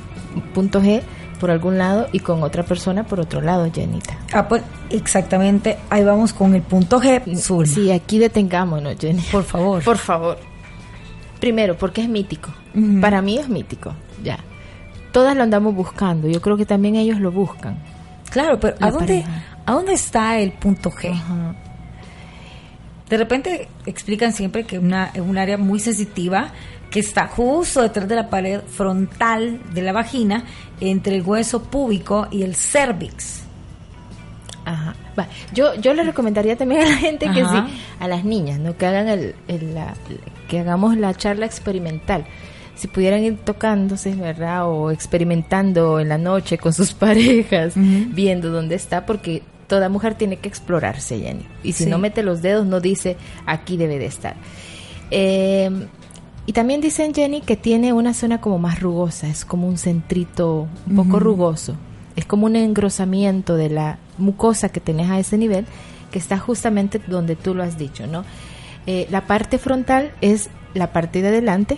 punto 0.53 0.81
G, 0.81 1.01
por 1.41 1.49
algún 1.49 1.79
lado 1.79 2.07
y 2.11 2.19
con 2.19 2.43
otra 2.43 2.61
persona 2.61 3.03
por 3.03 3.19
otro 3.19 3.41
lado, 3.41 3.67
Jenita. 3.73 4.15
Ah, 4.31 4.47
pues 4.47 4.61
exactamente, 4.91 5.79
ahí 5.89 6.03
vamos 6.03 6.33
con 6.33 6.53
el 6.53 6.61
punto 6.61 7.01
G. 7.01 7.35
Zulma. 7.35 7.65
Sí, 7.65 7.91
aquí 7.91 8.19
detengámonos, 8.19 8.95
Jenny. 8.99 9.23
Por 9.31 9.43
favor. 9.43 9.83
Por 9.83 9.97
favor. 9.97 10.37
Primero, 11.39 11.75
porque 11.75 12.01
es 12.03 12.09
mítico. 12.09 12.51
Para 13.01 13.23
mí 13.23 13.39
es 13.39 13.49
mítico, 13.49 13.91
ya. 14.23 14.37
Todas 15.11 15.35
lo 15.35 15.41
andamos 15.41 15.73
buscando. 15.73 16.27
Yo 16.27 16.41
creo 16.41 16.55
que 16.57 16.65
también 16.67 16.95
ellos 16.95 17.19
lo 17.19 17.31
buscan. 17.31 17.79
Claro, 18.29 18.59
pero 18.59 18.77
La 18.79 18.87
¿a 18.87 18.91
dónde. 18.91 19.25
¿a 19.65 19.71
dónde 19.71 19.93
está 19.93 20.37
el 20.37 20.51
punto 20.51 20.91
G? 20.91 21.11
De 23.09 23.17
repente 23.17 23.67
explican 23.87 24.31
siempre 24.31 24.63
que 24.63 24.77
una, 24.77 25.09
es 25.15 25.21
un 25.21 25.39
área 25.39 25.57
muy 25.57 25.79
sensitiva 25.79 26.51
que 26.91 26.99
está 26.99 27.25
justo 27.27 27.81
detrás 27.81 28.07
de 28.07 28.15
la 28.15 28.29
pared 28.29 28.59
frontal 28.67 29.59
de 29.73 29.81
la 29.81 29.93
vagina, 29.93 30.43
entre 30.79 31.15
el 31.15 31.23
hueso 31.23 31.63
púbico 31.63 32.27
y 32.29 32.43
el 32.43 32.53
cervix. 32.55 33.41
Ajá. 34.65 34.93
Va, 35.17 35.27
Yo, 35.53 35.73
yo 35.75 35.93
le 35.93 36.03
recomendaría 36.03 36.55
también 36.55 36.81
a 36.81 36.85
la 36.89 36.97
gente 36.97 37.27
que 37.31 37.43
sí, 37.43 37.55
a 37.99 38.07
las 38.07 38.23
niñas, 38.23 38.59
¿no? 38.59 38.77
Que 38.77 38.85
hagan 38.85 39.07
el, 39.07 39.35
el- 39.47 39.73
la- 39.73 39.95
que 40.47 40.59
hagamos 40.59 40.95
la 40.97 41.13
charla 41.15 41.45
experimental. 41.47 42.25
Si 42.75 42.87
pudieran 42.87 43.23
ir 43.23 43.37
tocándose, 43.37 44.13
¿verdad? 44.15 44.67
O 44.69 44.91
experimentando 44.91 45.99
en 45.99 46.09
la 46.09 46.17
noche 46.17 46.57
con 46.57 46.73
sus 46.73 46.93
parejas, 47.05 47.73
viendo 47.75 48.49
dónde 48.51 48.75
está, 48.75 49.05
porque 49.05 49.41
toda 49.67 49.87
mujer 49.89 50.15
tiene 50.15 50.37
que 50.37 50.47
explorarse, 50.49 51.19
Jenny. 51.19 51.45
Y 51.63 51.71
si 51.73 51.85
Sí. 51.85 51.89
no 51.89 51.97
mete 51.97 52.21
los 52.21 52.41
dedos, 52.41 52.65
no 52.67 52.79
dice, 52.81 53.17
aquí 53.45 53.77
debe 53.77 53.97
de 53.97 54.05
estar. 54.07 54.35
Eh, 55.09 55.69
y 56.45 56.53
también 56.53 56.81
dicen, 56.81 57.13
Jenny, 57.13 57.41
que 57.41 57.55
tiene 57.55 57.93
una 57.93 58.13
zona 58.13 58.41
como 58.41 58.57
más 58.57 58.79
rugosa, 58.79 59.27
es 59.27 59.45
como 59.45 59.67
un 59.67 59.77
centrito 59.77 60.67
un 60.87 60.95
poco 60.95 61.19
rugoso. 61.19 61.75
Es 62.15 62.25
como 62.25 62.45
un 62.47 62.55
engrosamiento 62.55 63.55
de 63.55 63.69
la 63.69 63.97
mucosa 64.17 64.69
que 64.69 64.79
tenés 64.81 65.09
a 65.09 65.19
ese 65.19 65.37
nivel, 65.37 65.65
que 66.11 66.19
está 66.19 66.37
justamente 66.37 66.99
donde 67.07 67.35
tú 67.35 67.53
lo 67.53 67.63
has 67.63 67.77
dicho, 67.77 68.05
¿no? 68.07 68.25
Eh, 68.85 69.07
la 69.11 69.27
parte 69.27 69.57
frontal 69.59 70.11
es 70.21 70.49
la 70.73 70.91
parte 70.91 71.21
de 71.21 71.29
adelante. 71.29 71.77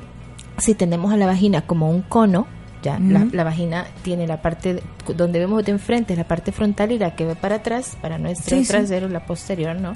Si 0.58 0.74
tenemos 0.74 1.12
a 1.14 1.18
la 1.18 1.26
vagina 1.26 1.62
como 1.68 1.90
un 1.90 2.02
cono, 2.02 2.48
ya 2.82 3.00
la, 3.00 3.44
vagina 3.44 3.86
tiene 4.02 4.28
la 4.28 4.42
parte 4.42 4.74
de- 4.76 4.84
donde 5.16 5.40
vemos 5.40 5.64
de 5.64 5.72
enfrente, 5.72 6.16
la 6.16 6.24
parte 6.28 6.52
frontal 6.52 6.92
y 6.92 6.98
la 7.00 7.16
que 7.16 7.26
ve 7.26 7.36
para 7.36 7.56
atrás, 7.56 7.98
para 8.02 8.18
nuestro 8.18 8.58
Sí, 8.58 8.66
sí. 8.66 8.72
trasero, 8.72 9.08
la 9.10 9.26
posterior, 9.26 9.76
¿no? 9.80 9.94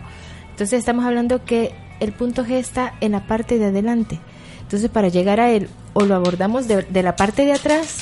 Entonces 0.51 0.79
estamos 0.79 1.03
hablando 1.05 1.43
que 1.43 1.73
el 1.99 2.11
punto 2.13 2.45
G 2.45 2.51
está 2.51 2.93
en 3.01 3.13
la 3.13 3.25
parte 3.27 3.57
de 3.59 3.65
adelante. 3.65 4.19
Entonces 4.67 4.89
para 4.89 5.07
llegar 5.07 5.39
a 5.39 5.49
él, 5.49 5.69
o 5.93 6.01
lo 6.05 6.13
abordamos 6.15 6.67
de, 6.67 6.83
de 6.83 7.03
la 7.03 7.15
parte 7.15 7.45
de 7.45 7.53
atrás 7.53 7.99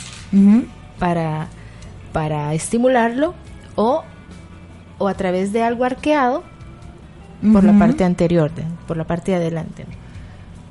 para, 1.00 1.48
para 2.12 2.53
estimularlo, 2.53 3.36
o, 3.75 4.03
o 4.98 5.07
a 5.07 5.13
través 5.13 5.53
de 5.53 5.62
algo 5.63 5.84
arqueado 5.86 6.43
por 7.53 7.63
la 7.63 7.77
parte 7.77 8.03
anterior, 8.03 8.53
de- 8.53 8.63
por 8.88 8.98
la 8.98 9.03
parte 9.03 9.31
de 9.31 9.38
adelante. 9.38 9.86
¿no? 9.88 9.95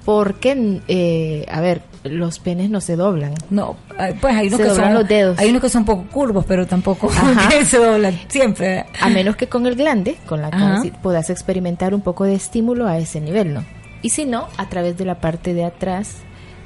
Porque, 0.04 0.80
eh, 0.88 1.46
a 1.50 1.60
ver, 1.62 1.80
los 2.02 2.38
penes 2.38 2.68
no 2.68 2.80
se 2.82 2.96
doblan. 2.96 3.32
No, 3.48 3.76
ay, 3.96 4.14
pues 4.20 4.34
hay 4.34 4.48
unos, 4.48 4.58
Se 4.58 4.64
que 4.64 4.68
doblan 4.70 4.86
son, 4.88 4.94
los 4.94 5.08
dedos. 5.08 5.38
hay 5.38 5.48
unos 5.50 5.62
que 5.62 5.68
son 5.70 5.80
un 5.82 5.86
poco 5.86 6.04
curvos, 6.10 6.44
pero 6.46 6.66
tampoco 6.66 7.08
que 7.50 7.64
se 7.64 7.78
doblan 7.78 8.18
siempre. 8.28 8.84
A 9.00 9.08
menos 9.08 9.36
que 9.36 9.46
con 9.48 9.64
el 9.66 9.76
glande, 9.76 10.16
con 10.26 10.42
la 10.42 10.50
cual 10.50 10.92
puedas 11.02 11.30
experimentar 11.30 11.94
un 11.94 12.00
poco 12.02 12.24
de 12.24 12.34
estímulo 12.34 12.86
a 12.86 12.98
ese 12.98 13.20
nivel, 13.20 13.54
¿no? 13.54 13.64
Y 14.04 14.10
si 14.10 14.26
no, 14.26 14.48
a 14.58 14.68
través 14.68 14.98
de 14.98 15.06
la 15.06 15.14
parte 15.20 15.54
de 15.54 15.64
atrás, 15.64 16.16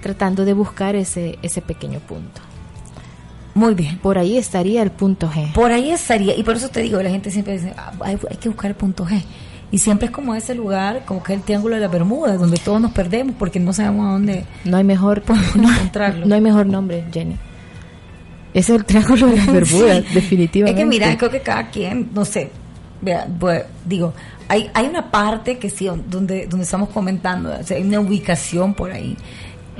tratando 0.02 0.44
de 0.44 0.52
buscar 0.54 0.96
ese, 0.96 1.38
ese 1.42 1.62
pequeño 1.62 2.00
punto. 2.00 2.40
Muy 3.54 3.74
bien. 3.74 3.98
Por 3.98 4.18
ahí 4.18 4.36
estaría 4.36 4.82
el 4.82 4.90
punto 4.90 5.30
G. 5.30 5.52
Por 5.52 5.70
ahí 5.70 5.90
estaría, 5.92 6.36
y 6.36 6.42
por 6.42 6.56
eso 6.56 6.68
te 6.68 6.80
digo, 6.82 7.00
la 7.00 7.10
gente 7.10 7.30
siempre 7.30 7.52
dice, 7.54 7.72
"Ah, 7.76 7.92
hay, 8.00 8.18
hay 8.30 8.36
que 8.38 8.48
buscar 8.48 8.70
el 8.72 8.76
punto 8.76 9.06
G. 9.06 9.22
Y 9.70 9.78
siempre 9.78 10.06
es 10.06 10.12
como 10.12 10.34
ese 10.34 10.54
lugar, 10.54 11.04
como 11.04 11.22
que 11.22 11.32
el 11.34 11.42
Triángulo 11.42 11.76
de 11.76 11.80
las 11.82 11.92
Bermudas, 11.92 12.40
donde 12.40 12.56
todos 12.58 12.80
nos 12.80 12.90
perdemos 12.92 13.36
porque 13.38 13.60
no 13.60 13.72
sabemos 13.72 14.06
a 14.08 14.12
dónde 14.12 14.44
No 14.64 14.76
hay 14.76 14.84
mejor 14.84 15.22
podemos 15.28 15.54
encontrarlo. 15.54 16.26
No 16.26 16.34
hay 16.34 16.40
mejor 16.40 16.66
nombre, 16.66 17.04
Jenny. 17.12 17.36
Es 18.54 18.68
el 18.70 18.84
triángulo 18.84 19.26
de 19.28 19.36
las 19.36 19.46
Bermudas, 19.52 20.04
Sí. 20.08 20.14
definitivamente. 20.14 20.80
Es 20.80 20.84
que 20.84 20.88
mira, 20.88 21.16
creo 21.16 21.30
que 21.30 21.40
cada 21.40 21.68
quien, 21.70 22.10
no 22.14 22.24
sé, 22.24 22.50
vea, 23.00 23.28
pues, 23.38 23.64
digo, 23.84 24.12
hay, 24.48 24.70
hay 24.74 24.86
una 24.86 25.10
parte 25.10 25.58
que 25.58 25.70
sí, 25.70 25.86
donde, 25.86 26.46
donde 26.46 26.64
estamos 26.64 26.88
comentando, 26.88 27.54
o 27.58 27.62
sea, 27.62 27.76
hay 27.76 27.82
una 27.82 28.00
ubicación 28.00 28.74
por 28.74 28.90
ahí, 28.90 29.16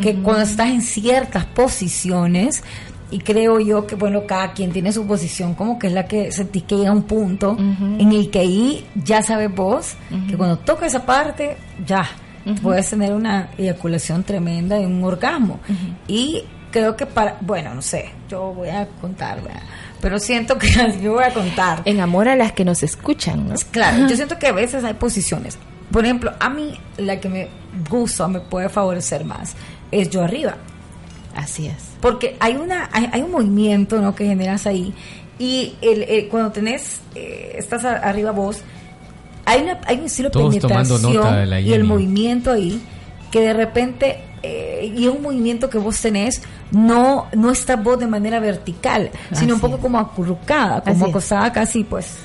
que 0.00 0.14
cuando 0.16 0.42
estás 0.42 0.68
en 0.68 0.82
ciertas 0.82 1.44
posiciones, 1.46 2.62
y 3.10 3.20
creo 3.20 3.58
yo 3.58 3.86
que, 3.86 3.94
bueno, 3.94 4.26
cada 4.26 4.52
quien 4.52 4.70
tiene 4.70 4.92
su 4.92 5.06
posición, 5.06 5.54
como 5.54 5.78
que 5.78 5.86
es 5.86 5.92
la 5.92 6.04
que 6.04 6.30
sentís 6.30 6.64
que 6.64 6.76
llega 6.76 6.90
a 6.90 6.92
un 6.92 7.04
punto 7.04 7.56
en 7.58 8.12
el 8.12 8.30
que 8.30 8.40
ahí 8.40 8.86
ya 8.94 9.22
sabes 9.22 9.52
vos 9.54 9.94
que 10.28 10.36
cuando 10.36 10.58
toca 10.58 10.86
esa 10.86 11.04
parte, 11.06 11.56
ya, 11.86 12.06
puedes 12.62 12.90
tener 12.90 13.14
una 13.14 13.50
eyaculación 13.56 14.22
tremenda 14.22 14.78
y 14.78 14.84
un 14.84 15.02
orgasmo. 15.02 15.58
Y 16.06 16.44
creo 16.70 16.96
que 16.96 17.06
para, 17.06 17.38
bueno, 17.40 17.74
no 17.74 17.82
sé, 17.82 18.10
yo 18.28 18.52
voy 18.52 18.68
a 18.68 18.86
contar, 19.00 19.42
¿verdad? 19.42 19.62
Pero 20.00 20.18
siento 20.18 20.58
que 20.58 20.68
yo 21.02 21.14
voy 21.14 21.24
a 21.24 21.32
contar. 21.34 21.82
En 21.84 22.00
amor 22.00 22.28
a 22.28 22.36
las 22.36 22.52
que 22.52 22.64
nos 22.64 22.82
escuchan, 22.82 23.48
¿no? 23.48 23.54
Claro, 23.70 24.06
yo 24.08 24.16
siento 24.16 24.38
que 24.38 24.46
a 24.48 24.52
veces 24.52 24.84
hay 24.84 24.94
posiciones. 24.94 25.58
Por 25.90 26.04
ejemplo, 26.04 26.32
a 26.38 26.50
mí 26.50 26.74
la 26.98 27.18
que 27.20 27.28
me 27.28 27.48
gusta, 27.88 28.28
me 28.28 28.40
puede 28.40 28.68
favorecer 28.68 29.24
más, 29.24 29.54
es 29.90 30.10
yo 30.10 30.22
arriba. 30.22 30.56
Así 31.34 31.66
es. 31.66 31.76
Porque 32.00 32.36
hay 32.40 32.56
una 32.56 32.88
hay, 32.92 33.08
hay 33.12 33.22
un 33.22 33.30
movimiento 33.30 34.00
¿no? 34.00 34.14
que 34.14 34.26
generas 34.26 34.66
ahí 34.66 34.92
y 35.38 35.74
el, 35.82 36.02
el- 36.02 36.28
cuando 36.28 36.50
tenés, 36.52 37.00
eh, 37.14 37.54
estás 37.56 37.84
a- 37.84 37.96
arriba 37.98 38.32
vos, 38.32 38.60
hay, 39.44 39.62
una, 39.62 39.80
hay 39.86 39.98
un 39.98 40.04
estilo 40.06 40.30
de 40.30 40.38
penetración 40.60 41.02
nota 41.14 41.36
de 41.36 41.46
la 41.46 41.60
y 41.60 41.72
el 41.72 41.84
movimiento 41.84 42.50
ahí 42.52 42.82
que 43.30 43.40
de 43.40 43.52
repente 43.52 44.20
eh, 44.42 44.92
y 44.96 45.06
un 45.08 45.22
movimiento 45.22 45.68
que 45.68 45.78
vos 45.78 46.00
tenés 46.00 46.42
no 46.70 47.26
no 47.34 47.50
está 47.50 47.76
vos 47.76 47.98
de 47.98 48.06
manera 48.06 48.38
vertical 48.40 49.10
sino 49.32 49.54
un 49.54 49.60
poco 49.60 49.76
es. 49.76 49.80
como 49.80 49.98
acurrucada 49.98 50.80
como 50.80 50.94
Así 50.96 51.04
es. 51.04 51.10
acostada 51.10 51.52
casi 51.52 51.84
pues 51.84 52.18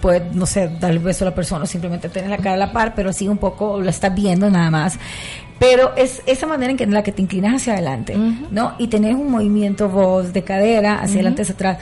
puede 0.00 0.30
no 0.32 0.46
sé 0.46 0.68
darle 0.80 0.98
un 0.98 1.04
beso 1.04 1.24
a 1.24 1.28
la 1.28 1.34
persona 1.34 1.64
o 1.64 1.66
simplemente 1.66 2.08
tener 2.08 2.30
la 2.30 2.38
cara 2.38 2.54
a 2.54 2.56
la 2.56 2.72
par 2.72 2.94
pero 2.94 3.10
así 3.10 3.28
un 3.28 3.38
poco 3.38 3.80
lo 3.80 3.88
estás 3.88 4.14
viendo 4.14 4.50
nada 4.50 4.70
más. 4.70 4.98
Pero 5.58 5.94
es 5.94 6.22
esa 6.24 6.46
manera 6.46 6.70
en, 6.70 6.78
que, 6.78 6.84
en 6.84 6.94
la 6.94 7.02
que 7.02 7.12
te 7.12 7.20
inclinas 7.20 7.56
hacia 7.56 7.74
adelante 7.74 8.16
no 8.50 8.74
y 8.78 8.86
tenés 8.88 9.14
un 9.14 9.30
movimiento 9.30 9.90
vos 9.90 10.32
de 10.32 10.42
cadera 10.42 11.00
hacia 11.00 11.16
adelante 11.16 11.42
hacia 11.42 11.54
atrás 11.54 11.78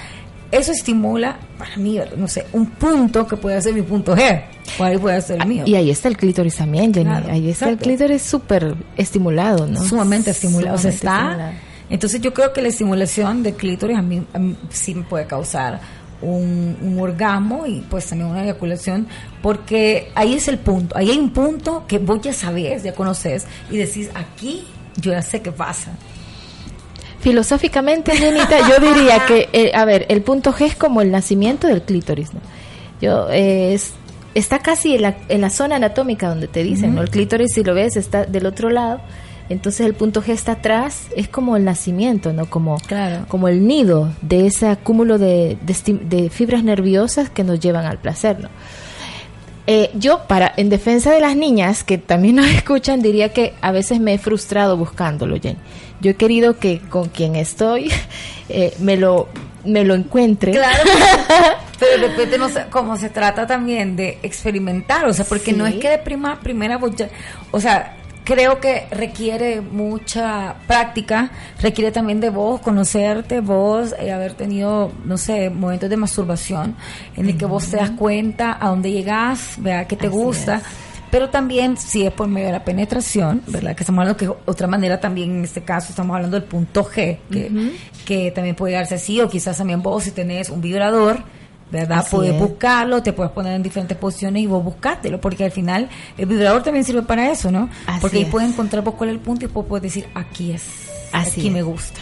eso 0.50 0.72
estimula 0.72 1.38
para 1.58 1.76
mí 1.76 2.00
no 2.16 2.26
sé 2.26 2.46
un 2.52 2.66
punto 2.66 3.26
que 3.26 3.36
puede 3.36 3.60
ser 3.60 3.74
mi 3.74 3.82
punto 3.82 4.16
G 4.16 4.42
o 4.78 4.84
ahí 4.84 4.98
puede 4.98 5.20
ser 5.20 5.40
el 5.40 5.48
mío 5.48 5.64
Y 5.66 5.74
ahí 5.74 5.90
está 5.90 6.08
el 6.08 6.16
clítoris 6.16 6.56
también, 6.56 6.92
Jenny. 6.92 7.08
Claro, 7.10 7.30
ahí 7.30 7.50
está 7.50 7.66
exacto. 7.66 7.72
el 7.72 7.78
clítoris 7.78 8.22
súper 8.22 8.74
estimulado, 8.96 9.66
¿no? 9.66 9.82
sumamente 9.82 10.30
estimulado. 10.30 10.76
O 10.76 10.78
sea, 10.78 10.90
está. 10.90 11.20
estimulado. 11.20 11.52
Entonces 11.90 12.20
yo 12.20 12.34
creo 12.34 12.52
que 12.52 12.60
la 12.60 12.68
estimulación 12.68 13.42
del 13.42 13.54
clítoris 13.54 13.96
a 13.96 14.02
mí, 14.02 14.22
a 14.32 14.38
mí 14.38 14.56
sí 14.68 14.94
me 14.94 15.04
puede 15.04 15.26
causar 15.26 15.80
un, 16.20 16.76
un 16.82 17.00
orgasmo 17.00 17.66
y 17.66 17.80
pues 17.88 18.06
también 18.06 18.30
una 18.30 18.44
eyaculación, 18.44 19.06
porque 19.42 20.10
ahí 20.14 20.34
es 20.34 20.48
el 20.48 20.58
punto. 20.58 20.96
Ahí 20.96 21.10
hay 21.10 21.18
un 21.18 21.30
punto 21.30 21.84
que 21.86 21.98
vos 21.98 22.20
ya 22.20 22.32
sabés, 22.32 22.82
ya 22.82 22.94
conoces 22.94 23.46
y 23.70 23.78
decís, 23.78 24.10
aquí 24.14 24.66
yo 24.96 25.12
ya 25.12 25.22
sé 25.22 25.40
qué 25.40 25.52
pasa. 25.52 25.92
Filosóficamente, 27.20 28.16
Jenita, 28.16 28.56
yo 28.68 28.94
diría 28.94 29.26
que, 29.26 29.48
eh, 29.52 29.72
a 29.74 29.84
ver, 29.84 30.06
el 30.08 30.22
punto 30.22 30.52
G 30.52 30.66
es 30.66 30.76
como 30.76 31.00
el 31.02 31.10
nacimiento 31.10 31.66
del 31.66 31.82
clítoris, 31.82 32.32
¿no? 32.32 32.40
Yo, 33.00 33.28
eh, 33.30 33.74
es, 33.74 33.92
está 34.34 34.60
casi 34.60 34.94
en 34.94 35.02
la, 35.02 35.16
en 35.28 35.40
la 35.40 35.50
zona 35.50 35.76
anatómica 35.76 36.28
donde 36.28 36.46
te 36.48 36.62
dicen, 36.62 36.94
¿no? 36.94 37.02
El 37.02 37.10
clítoris, 37.10 37.52
si 37.54 37.64
lo 37.64 37.74
ves, 37.74 37.96
está 37.96 38.24
del 38.24 38.46
otro 38.46 38.70
lado. 38.70 39.00
Entonces 39.48 39.86
el 39.86 39.94
punto 39.94 40.22
G 40.22 40.28
está 40.30 40.52
atrás, 40.52 41.06
es 41.16 41.26
como 41.26 41.56
el 41.56 41.64
nacimiento, 41.64 42.32
¿no? 42.32 42.46
Como, 42.50 42.76
Claro. 42.86 43.24
como 43.28 43.48
el 43.48 43.66
nido 43.66 44.12
de 44.20 44.46
ese 44.46 44.68
acúmulo 44.68 45.18
de, 45.18 45.56
de, 45.62 45.98
de 46.02 46.28
fibras 46.30 46.62
nerviosas 46.62 47.30
que 47.30 47.44
nos 47.44 47.58
llevan 47.58 47.86
al 47.86 47.98
placer, 47.98 48.38
¿no? 48.40 48.48
Eh, 49.70 49.90
yo, 49.92 50.20
para 50.26 50.50
en 50.56 50.70
defensa 50.70 51.12
de 51.12 51.20
las 51.20 51.36
niñas 51.36 51.84
que 51.84 51.98
también 51.98 52.36
nos 52.36 52.46
escuchan, 52.56 53.02
diría 53.02 53.34
que 53.34 53.52
a 53.60 53.70
veces 53.70 54.00
me 54.00 54.14
he 54.14 54.18
frustrado 54.18 54.78
buscándolo, 54.78 55.38
Jenny. 55.38 55.58
Yo 56.00 56.12
he 56.12 56.14
querido 56.14 56.58
que 56.58 56.80
con 56.80 57.10
quien 57.10 57.36
estoy 57.36 57.92
eh, 58.48 58.72
me 58.78 58.96
lo 58.96 59.28
me 59.66 59.84
lo 59.84 59.94
encuentre. 59.94 60.52
Claro, 60.52 60.84
pero 61.78 62.00
de 62.00 62.08
repente 62.08 62.38
no 62.38 62.48
sé, 62.48 62.64
como 62.70 62.96
se 62.96 63.10
trata 63.10 63.46
también 63.46 63.94
de 63.94 64.18
experimentar, 64.22 65.04
o 65.04 65.12
sea, 65.12 65.26
porque 65.26 65.52
no 65.52 65.66
es 65.66 65.74
que 65.74 65.90
de 65.90 65.98
prima, 65.98 66.40
primera, 66.40 66.80
o 67.50 67.60
sea, 67.60 67.97
creo 68.28 68.60
que 68.60 68.86
requiere 68.90 69.62
mucha 69.62 70.56
práctica, 70.66 71.30
requiere 71.62 71.90
también 71.90 72.20
de 72.20 72.28
vos 72.28 72.60
conocerte, 72.60 73.40
vos 73.40 73.94
eh, 73.98 74.12
haber 74.12 74.34
tenido, 74.34 74.92
no 75.06 75.16
sé, 75.16 75.48
momentos 75.48 75.88
de 75.88 75.96
masturbación 75.96 76.76
en 77.16 77.30
el 77.30 77.38
que 77.38 77.46
vos 77.46 77.68
te 77.68 77.78
das 77.78 77.88
cuenta 77.92 78.58
a 78.60 78.68
dónde 78.68 78.92
llegás, 78.92 79.54
vea 79.56 79.88
qué 79.88 79.96
te 79.96 80.08
Así 80.08 80.14
gusta. 80.16 80.56
es. 80.56 80.62
Pero 81.10 81.30
también 81.30 81.78
si 81.78 82.04
es 82.04 82.12
por 82.12 82.28
medio 82.28 82.48
de 82.48 82.52
la 82.52 82.64
penetración, 82.64 83.40
¿verdad? 83.46 83.74
Que 83.74 83.82
estamos 83.82 84.00
hablando 84.02 84.18
que 84.18 84.28
otra 84.44 84.66
manera 84.66 85.00
también 85.00 85.30
en 85.30 85.44
este 85.44 85.62
caso 85.62 85.88
estamos 85.88 86.14
hablando 86.14 86.38
del 86.38 86.46
punto 86.46 86.84
G, 86.84 87.16
que, 87.30 87.50
que 88.04 88.30
también 88.30 88.54
puede 88.54 88.74
darse 88.74 88.96
así, 88.96 89.22
o 89.22 89.30
quizás 89.30 89.56
también 89.56 89.80
vos 89.80 90.04
si 90.04 90.10
tenés 90.10 90.50
un 90.50 90.60
vibrador, 90.60 91.22
¿verdad? 91.70 91.98
Así 91.98 92.16
puedes 92.16 92.34
es. 92.34 92.40
buscarlo, 92.40 93.02
te 93.02 93.12
puedes 93.12 93.32
poner 93.32 93.54
en 93.54 93.62
diferentes 93.62 93.96
posiciones 93.96 94.42
y 94.42 94.46
vos 94.46 94.64
buscátelo, 94.64 95.20
porque 95.20 95.44
al 95.44 95.50
final 95.50 95.88
el 96.16 96.26
vibrador 96.26 96.62
también 96.62 96.84
sirve 96.84 97.02
para 97.02 97.30
eso, 97.30 97.50
¿no? 97.50 97.68
Así 97.86 98.00
porque 98.00 98.16
ahí 98.18 98.22
es. 98.24 98.28
puedes 98.30 98.48
encontrar 98.50 98.82
vos 98.84 98.94
cuál 98.94 99.10
es 99.10 99.14
el 99.16 99.20
punto 99.20 99.44
y 99.44 99.48
vos 99.48 99.66
puedes 99.68 99.82
decir, 99.82 100.08
aquí 100.14 100.52
es, 100.52 100.64
Así 101.12 101.40
aquí 101.40 101.46
es. 101.48 101.52
me 101.52 101.62
gusta. 101.62 102.00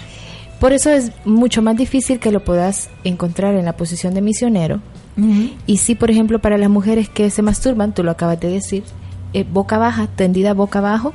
Por 0.60 0.72
eso 0.72 0.90
es 0.90 1.12
mucho 1.24 1.60
más 1.60 1.76
difícil 1.76 2.18
que 2.18 2.30
lo 2.32 2.42
puedas 2.42 2.88
encontrar 3.04 3.54
en 3.56 3.64
la 3.66 3.76
posición 3.76 4.14
de 4.14 4.22
misionero. 4.22 4.80
Y 5.66 5.78
sí, 5.78 5.94
por 5.94 6.10
ejemplo, 6.10 6.38
para 6.40 6.58
las 6.58 6.68
mujeres 6.68 7.08
que 7.08 7.30
se 7.30 7.40
masturban, 7.42 7.94
tú 7.94 8.02
lo 8.04 8.10
acabas 8.10 8.38
de 8.38 8.48
decir, 8.50 8.84
eh, 9.32 9.44
boca 9.50 9.78
baja, 9.78 10.08
tendida 10.14 10.52
boca 10.54 10.78
abajo, 10.80 11.14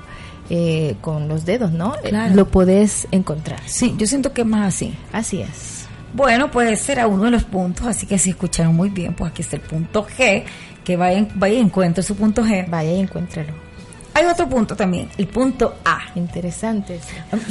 eh, 0.50 0.96
con 1.02 1.28
los 1.28 1.46
dedos, 1.46 1.72
¿no? 1.72 1.94
Eh. 2.04 2.12
Lo 2.34 2.48
podés 2.50 3.08
encontrar. 3.12 3.60
Sí, 3.68 3.94
yo 3.98 4.06
siento 4.08 4.34
que 4.34 4.42
es 4.42 4.48
más 4.48 4.76
así. 4.76 4.94
Así 5.14 5.42
es. 5.42 5.81
Bueno, 6.14 6.52
pues 6.52 6.72
ese 6.72 6.92
era 6.92 7.08
uno 7.08 7.24
de 7.24 7.32
los 7.32 7.44
puntos, 7.46 7.88
así 7.88 8.06
que 8.06 8.18
si 8.18 8.32
escucharon 8.32 8.76
muy 8.76 8.90
bien, 8.90 9.14
pues 9.14 9.32
aquí 9.32 9.42
está 9.42 9.56
el 9.56 9.62
punto 9.62 10.06
G, 10.06 10.44
que 10.84 10.98
vayan, 10.98 11.30
vaya 11.36 11.56
y 11.56 11.60
encuentre 11.60 12.04
su 12.04 12.16
punto 12.16 12.44
G. 12.44 12.70
Vaya 12.70 12.92
y 12.92 13.00
encuéntralo. 13.00 13.54
Hay 14.14 14.26
otro 14.26 14.50
punto 14.50 14.76
también, 14.76 15.10
el 15.18 15.28
punto 15.28 15.76
A. 15.86 16.00
Interesante. 16.16 17.00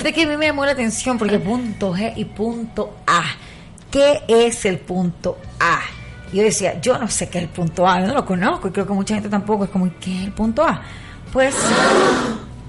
De 0.03 0.13
que 0.13 0.25
a 0.25 0.27
mí 0.27 0.37
me 0.37 0.47
llamó 0.47 0.67
la 0.67 0.73
atención 0.73 1.17
porque 1.17 1.39
punto 1.39 1.95
G 1.95 2.13
y 2.17 2.27
punto 2.27 2.99
A. 3.07 3.23
¿Qué 3.91 4.23
es 4.29 4.67
el 4.67 4.79
punto 4.79 5.39
A? 5.59 5.81
Yo 6.33 6.43
decía, 6.43 6.81
yo 6.81 6.99
no 6.99 7.09
sé 7.09 7.29
qué 7.29 7.39
es 7.39 7.45
el 7.45 7.51
punto 7.51 7.89
A, 7.89 8.01
yo 8.01 8.09
no 8.09 8.15
lo 8.15 8.27
conozco 8.27 8.69
y 8.69 8.71
creo 8.73 8.87
que 8.87 8.93
mucha 8.93 9.15
gente 9.15 9.29
tampoco 9.29 9.65
es 9.65 9.71
como, 9.71 9.91
¿qué 9.99 10.17
es 10.19 10.25
el 10.25 10.33
punto 10.33 10.63
A? 10.63 10.83
Pues, 11.33 11.57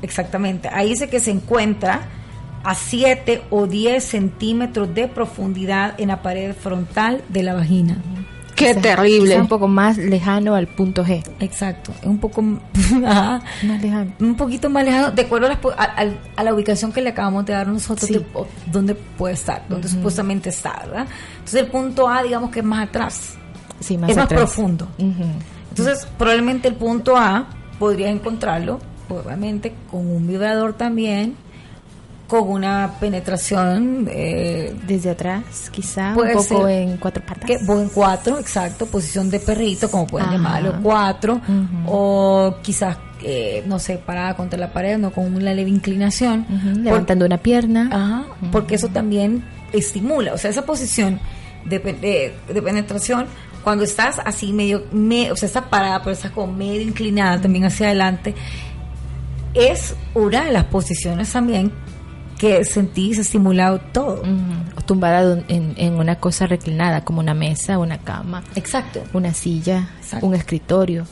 exactamente, 0.02 0.70
ahí 0.72 0.90
dice 0.90 1.10
que 1.10 1.20
se 1.20 1.32
encuentra 1.32 2.02
a 2.64 2.76
7 2.76 3.42
o 3.50 3.68
10 3.68 4.04
centímetros 4.04 4.94
de 4.94 5.08
profundidad 5.08 5.94
en 6.00 6.10
la 6.10 6.22
pared 6.22 6.54
frontal 6.56 7.22
de 7.30 7.44
la 7.44 7.54
vagina. 7.54 7.98
Qué 8.56 8.76
terrible. 8.76 9.40
un 9.40 9.48
poco 9.48 9.68
más 9.68 9.98
lejano 9.98 10.54
al 10.54 10.68
punto 10.68 11.04
G. 11.04 11.24
Exacto, 11.40 11.92
es 12.00 12.06
un 12.06 12.20
poco 12.20 12.44
ajá, 13.08 13.42
Más 13.64 13.82
lejano. 13.82 14.12
un 14.20 14.36
poquito 14.36 14.70
más 14.70 14.86
lejano, 14.86 15.10
de 15.12 15.22
acuerdo 15.24 15.48
a, 15.52 15.56
po- 15.60 15.72
a, 15.72 16.06
a 16.36 16.44
la 16.44 16.54
ubicación 16.54 16.92
que 16.92 17.02
le 17.02 17.10
acabamos 17.10 17.44
de 17.46 17.54
dar 17.54 17.66
nosotros, 17.68 18.08
Sí. 18.08 18.14
de- 18.14 18.26
o- 18.36 18.46
dónde 18.68 18.94
puede 18.94 19.34
estar, 19.34 19.64
dónde 19.68 19.88
supuestamente 19.88 20.50
está, 20.50 20.84
¿verdad? 20.86 21.08
Entonces 21.40 21.62
el 21.62 21.68
punto 21.68 22.08
A, 22.08 22.22
digamos 22.22 22.52
que 22.52 22.60
es 22.60 22.66
más 22.66 22.88
atrás, 22.90 23.34
Sí, 23.80 23.98
más 23.98 24.12
es 24.12 24.16
más 24.18 24.26
atrás. 24.26 24.42
profundo. 24.42 24.88
Ujú. 25.00 25.24
Entonces 25.70 26.08
probablemente 26.20 26.68
el 26.68 26.76
punto 26.76 27.18
A 27.18 27.48
podrías 27.80 28.12
encontrarlo, 28.12 28.80
obviamente, 29.10 29.74
con 29.90 30.06
un 30.08 30.28
vibrador 30.28 30.74
también, 30.74 31.36
con 32.32 32.50
una 32.50 32.94
penetración 32.98 34.08
eh, 34.10 34.74
Desde 34.88 35.10
atrás, 35.10 35.70
quizá, 35.70 36.14
Puede 36.14 36.36
un 36.38 36.44
poco 36.48 36.66
ser 36.68 36.70
en 36.78 36.96
cuatro 36.98 37.22
patas. 37.26 37.44
que 37.46 37.58
o 37.68 37.80
en 37.82 37.90
cuatro, 37.90 38.40
exacto, 38.40 38.86
posición 38.86 39.30
de 39.30 39.42
perrito, 39.42 39.92
como 39.92 40.08
pueden 40.08 40.30
Ajá. 40.30 40.38
llamarlo, 40.38 40.76
cuatro, 40.82 41.42
o 41.88 42.56
quizás, 42.62 42.98
eh, 43.22 43.64
no 43.68 43.80
sé, 43.80 43.98
parada 43.98 44.36
contra 44.38 44.58
la 44.58 44.72
pared, 44.72 44.98
no 44.98 45.12
con 45.12 45.26
una 45.36 45.54
leve 45.54 45.70
inclinación, 45.70 46.46
Levantando 46.82 47.26
una 47.26 47.38
pierna. 47.38 47.90
Ajá, 47.92 48.24
porque 48.52 48.76
eso 48.76 48.88
también 48.88 49.44
estimula, 49.74 50.34
o 50.34 50.38
sea, 50.38 50.50
esa 50.52 50.66
posición 50.66 51.20
de, 51.66 51.80
de- 51.80 52.34
de 52.54 52.62
penetración, 52.62 53.26
cuando 53.64 53.84
estás 53.84 54.20
así 54.24 54.54
medio, 54.54 54.86
me- 54.94 55.32
o 55.34 55.36
sea, 55.36 55.48
estás 55.48 55.66
parada, 55.66 56.00
pero 56.00 56.14
estás 56.14 56.32
como 56.32 56.54
medio 56.54 56.82
inclinada 56.82 57.42
también 57.42 57.66
hacia 57.66 57.88
adelante, 57.88 58.34
es 59.54 59.96
una 60.14 60.46
de 60.46 60.54
las 60.54 60.64
posiciones 60.66 61.30
también 61.32 61.72
que 62.42 62.66
sentís 62.66 63.20
estimulado 63.20 63.80
todo. 63.94 64.24
Tumbada 64.88 65.44
en, 65.48 65.76
en 65.78 65.94
una 65.94 66.16
cosa 66.16 66.48
reclinada, 66.48 67.06
como 67.06 67.20
una 67.20 67.36
mesa, 67.36 67.78
una 67.78 68.00
cama, 68.00 68.44
Exacto. 68.56 69.04
una 69.14 69.32
silla, 69.32 69.90
Exacto. 70.00 70.26
un 70.26 70.34
escritorio. 70.34 71.06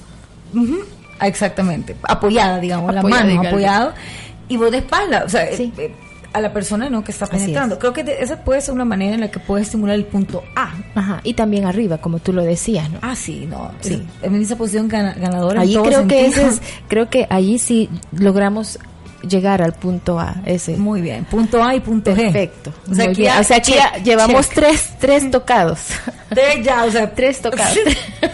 Ah, 1.20 1.28
Exactamente, 1.28 1.96
apoyada, 2.02 2.60
digamos, 2.60 2.92
la 2.94 3.02
Apoyada, 3.02 3.22
mano 3.22 3.30
digamos. 3.32 3.48
apoyado 3.52 3.94
y 4.48 4.58
vos 4.58 4.72
de 4.72 4.78
espalda, 4.80 5.24
o 5.26 5.30
sea, 5.30 5.56
Sí. 5.56 5.72
eh, 5.78 5.84
eh, 5.84 5.96
a 6.34 6.42
la 6.42 6.52
persona 6.54 6.90
no 6.90 7.04
que 7.04 7.12
está 7.12 7.28
penetrando. 7.28 7.78
Creo 7.78 7.94
que 7.94 8.04
de- 8.04 8.22
esa 8.24 8.44
puede 8.44 8.62
ser 8.62 8.74
una 8.74 8.86
manera 8.86 9.14
en 9.16 9.22
la 9.22 9.30
que 9.30 9.40
puedes 9.40 9.68
estimular 9.68 9.96
el 9.96 10.06
punto 10.06 10.44
A. 10.56 10.74
Ajá. 10.96 11.22
Y 11.24 11.34
también 11.36 11.66
arriba, 11.66 11.98
como 12.00 12.18
tú 12.20 12.34
lo 12.34 12.44
decías, 12.44 12.90
¿no? 12.90 13.00
Ah, 13.04 13.16
sí, 13.16 13.46
no, 13.48 13.72
Sí. 13.82 14.02
En 14.24 14.36
esa 14.42 14.56
posición 14.58 14.88
gana- 14.88 15.14
ganadora. 15.14 15.58
en 15.58 15.62
Allí 15.62 15.74
todo 15.76 15.84
creo 15.86 16.08
que 16.08 16.26
ese 16.26 16.48
es, 16.48 16.62
creo 16.88 17.10
que 17.10 17.28
allí 17.30 17.60
sí 17.60 17.90
logramos 18.12 18.80
llegar 19.28 19.62
al 19.62 19.74
punto 19.74 20.20
A, 20.20 20.36
ese. 20.46 20.78
Muy 20.78 21.02
bien, 21.02 21.26
punto 21.26 21.64
A 21.64 21.76
y 21.76 21.80
punto 21.80 22.12
G. 22.12 22.16
Perfecto. 22.16 22.74
O 22.90 22.96
sea, 22.96 23.06
aquí 23.10 23.24
ya- 23.24 23.40
o 23.40 23.44
sea, 23.44 23.58
aquí 23.58 23.72
check, 23.74 23.80
ya 23.82 23.98
llevamos 24.04 24.46
check. 24.48 24.56
tres, 24.56 24.90
tres 25.00 25.32
tocados. 25.32 25.80
Tres 26.30 26.64
ya, 26.64 26.84
o 26.86 26.92
sea, 26.92 27.12
Tres 27.14 27.42
tocados. 27.42 27.76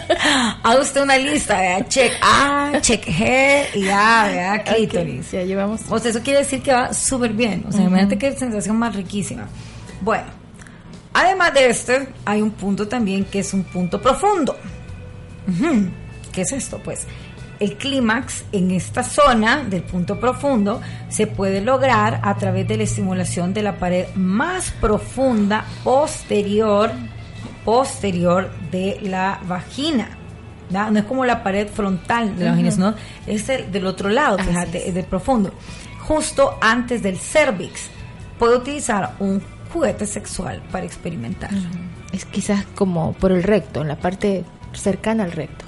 Haga 0.62 0.80
usted 0.80 1.02
una 1.02 1.16
lista, 1.16 1.58
vea, 1.60 1.88
check 1.88 2.12
A, 2.20 2.72
check 2.82 3.06
G 3.06 3.64
y 3.74 3.88
A, 3.88 4.24
vea, 4.26 4.62
clítoris. 4.64 5.26
Ok, 5.28 5.32
ya 5.32 5.42
llevamos. 5.44 5.80
O 5.88 5.98
sea, 5.98 6.10
eso 6.10 6.20
quiere 6.22 6.40
decir 6.40 6.60
que 6.62 6.72
va 6.74 6.92
súper 6.92 7.32
bien. 7.32 7.64
O 7.68 7.72
sea, 7.72 7.82
imagínate 7.84 8.18
qué 8.18 8.36
sensación 8.36 8.76
más 8.76 8.94
riquísima. 8.94 9.48
Bueno, 10.02 10.24
además 11.14 11.54
de 11.54 11.70
este, 11.70 12.08
hay 12.26 12.42
un 12.42 12.50
punto 12.50 12.86
también 12.86 13.24
que 13.24 13.38
es 13.38 13.54
un 13.54 13.64
punto 13.64 14.00
profundo. 14.00 14.54
¿Qué 16.32 16.42
es 16.42 16.52
esto? 16.52 16.78
Pues 16.84 17.06
el 17.60 17.76
clímax 17.76 18.44
en 18.52 18.70
esta 18.70 19.02
zona 19.02 19.64
del 19.64 19.82
punto 19.82 20.18
profundo 20.18 20.80
se 21.08 21.26
puede 21.26 21.60
lograr 21.60 22.20
a 22.22 22.36
través 22.36 22.66
de 22.68 22.76
la 22.76 22.82
estimulación 22.84 23.54
de 23.54 23.62
la 23.62 23.78
pared 23.78 24.06
más 24.14 24.70
profunda 24.72 25.64
posterior 25.84 26.90
posterior 27.66 28.48
de 28.70 28.98
la 29.02 29.40
vagina. 29.46 30.08
No 30.70 30.98
es 30.98 31.04
como 31.04 31.24
la 31.24 31.42
pared 31.42 31.68
frontal 31.68 32.36
de 32.38 32.44
la 32.46 32.50
vagina, 32.52 32.70
sino 32.70 32.94
es 33.26 33.48
el 33.48 33.70
del 33.70 33.86
otro 33.86 34.08
lado, 34.08 34.38
fíjate, 34.38 34.88
es. 34.88 34.94
del 34.94 35.04
profundo. 35.04 35.52
Justo 36.00 36.56
antes 36.60 37.02
del 37.02 37.18
cervix. 37.18 37.90
Puede 38.38 38.56
utilizar 38.56 39.14
un 39.18 39.42
juguete 39.72 40.06
sexual 40.06 40.62
para 40.70 40.86
experimentar. 40.86 41.50
Es 42.12 42.24
quizás 42.24 42.64
como 42.74 43.12
por 43.14 43.32
el 43.32 43.42
recto, 43.42 43.82
en 43.82 43.88
la 43.88 43.96
parte 43.96 44.44
cercana 44.72 45.24
al 45.24 45.32
recto. 45.32 45.64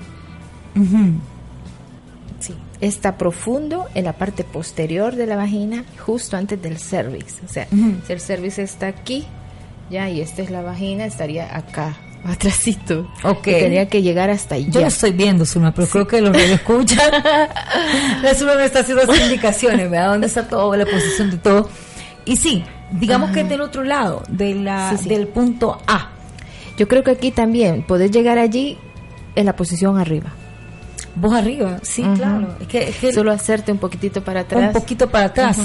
Está 2.81 3.19
profundo 3.19 3.87
en 3.95 4.05
la 4.05 4.13
parte 4.13 4.45
posterior 4.45 5.17
de 5.17 5.27
la 5.27 5.37
vagina, 5.37 5.85
justo 5.99 6.37
antes 6.37 6.61
del 6.63 6.79
cervix. 6.79 7.37
O 7.45 7.49
sea, 7.53 7.67
si 8.07 8.13
el 8.13 8.21
cervix 8.21 8.59
está 8.59 8.87
aquí, 8.87 9.27
ya, 9.91 10.09
y 10.11 10.21
esta 10.21 10.43
es 10.43 10.51
la 10.51 10.63
vagina, 10.63 11.05
estaría 11.05 11.57
acá, 11.57 11.97
atrásito. 12.25 13.11
Ok. 13.25 13.49
Y 13.49 13.53
tendría 13.53 13.89
que 13.89 14.03
llegar 14.03 14.31
hasta 14.31 14.55
allá. 14.55 14.69
Yo 14.71 14.81
lo 14.81 14.87
estoy 14.87 15.13
viendo, 15.13 15.45
Zulma, 15.45 15.75
pero 15.75 15.89
creo 15.89 16.07
que 16.07 16.21
los 16.21 16.37
que 16.37 16.53
escuchan, 16.53 17.11
la 18.23 18.35
Zulma 18.35 18.55
me 18.55 18.65
está 18.65 18.81
haciendo 18.81 19.05
las 19.05 19.21
indicaciones, 19.21 19.91
¿verdad? 19.91 20.11
¿Dónde 20.11 20.27
está 20.29 20.47
todo, 20.47 20.77
la 20.77 20.85
posición 20.87 21.31
de 21.33 21.39
todo? 21.39 21.69
Y 22.25 22.37
sí, 22.37 22.63
digamos 22.93 23.31
que 23.33 23.41
es 23.41 23.49
del 23.49 23.61
otro 23.61 23.83
lado, 23.83 24.23
de 24.29 24.55
la, 24.55 24.91
Sí, 24.91 25.03
sí. 25.05 25.09
del 25.09 25.27
punto 25.27 25.81
A. 25.89 26.11
Yo 26.77 26.87
creo 26.87 27.03
que 27.03 27.11
aquí 27.11 27.33
también 27.33 27.83
podés 27.83 28.13
llegar 28.13 28.39
allí 28.39 28.79
en 29.35 29.47
la 29.47 29.57
posición 29.57 29.99
arriba. 29.99 30.33
Vos 31.21 31.35
arriba, 31.35 31.79
sí, 31.83 32.03
claro. 32.17 32.55
Es 32.61 32.67
que, 32.69 32.89
es 32.89 32.97
que 32.97 33.13
Solo 33.13 33.33
hacerte 33.33 33.73
un 33.73 33.79
poquitito 33.79 34.23
para 34.23 34.41
atrás. 34.41 34.67
un 34.69 34.73
poquito 34.73 35.09
para 35.11 35.27
atrás. 35.27 35.59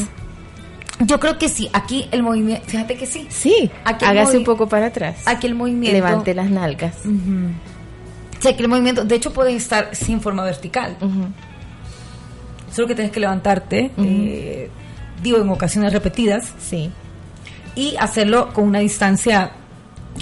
Yo 0.99 1.19
creo 1.19 1.37
que 1.37 1.49
sí, 1.49 1.69
aquí 1.73 2.07
el 2.11 2.23
movimiento, 2.23 2.63
fíjate 2.67 2.95
que 2.95 3.05
sí. 3.05 3.27
Sí, 3.29 3.69
Aquí 3.83 4.05
hágase 4.05 4.37
un 4.37 4.43
poco 4.43 4.67
para 4.67 4.87
atrás. 4.87 5.17
Aquí 5.25 5.47
el 5.47 5.55
movimiento. 5.55 5.91
Levante 5.95 6.33
las 6.33 6.49
nalgas. 6.49 6.95
Ujú. 7.05 7.49
Sí, 8.39 8.47
aquí 8.47 8.61
el 8.63 8.69
movimiento, 8.69 9.03
de 9.03 9.15
hecho 9.15 9.31
puede 9.33 9.55
estar 9.55 9.95
sin 9.95 10.21
forma 10.21 10.43
vertical. 10.43 10.95
Solo 12.71 12.87
que 12.87 12.95
tienes 12.95 13.11
que 13.11 13.19
levantarte, 13.19 13.91
eh, 13.97 14.69
digo, 15.21 15.37
en 15.39 15.49
ocasiones 15.49 15.93
repetidas, 15.93 16.53
Sí. 16.59 16.89
y 17.75 17.95
hacerlo 17.99 18.51
con 18.53 18.65
una 18.65 18.79
distancia 18.79 19.51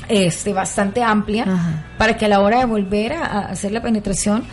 este, 0.07 0.53
bastante 0.53 1.03
amplia 1.03 1.45
para 1.97 2.15
que 2.17 2.25
a 2.25 2.29
la 2.29 2.39
hora 2.39 2.59
de 2.59 2.65
volver 2.65 3.13
a, 3.13 3.25
a 3.25 3.39
hacer 3.49 3.71
la 3.73 3.81
penetración 3.81 4.43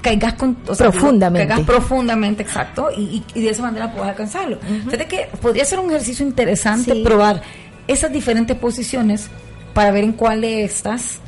caigas 0.00 0.34
con 0.34 0.56
o 0.66 0.74
sea, 0.74 0.90
Profundamente. 0.90 1.48
caigas 1.48 1.66
profundamente 1.66 2.42
exacto 2.42 2.88
y, 2.96 3.22
de 3.34 3.50
esa 3.50 3.62
manera 3.62 3.92
puedas 3.92 4.08
alcanzarlo 4.10 4.58
fíjate 4.84 5.06
que 5.06 5.28
podría 5.40 5.64
ser 5.64 5.78
un 5.80 5.90
ejercicio 5.90 6.26
interesante 6.26 6.92
Sí. 6.92 7.02
probar 7.04 7.42
esas 7.86 8.12
diferentes 8.12 8.56
posiciones 8.56 9.28
para 9.74 9.90
ver 9.90 10.04
en 10.04 10.12
cuál 10.12 10.40
de 10.42 10.64
estas 10.64 11.18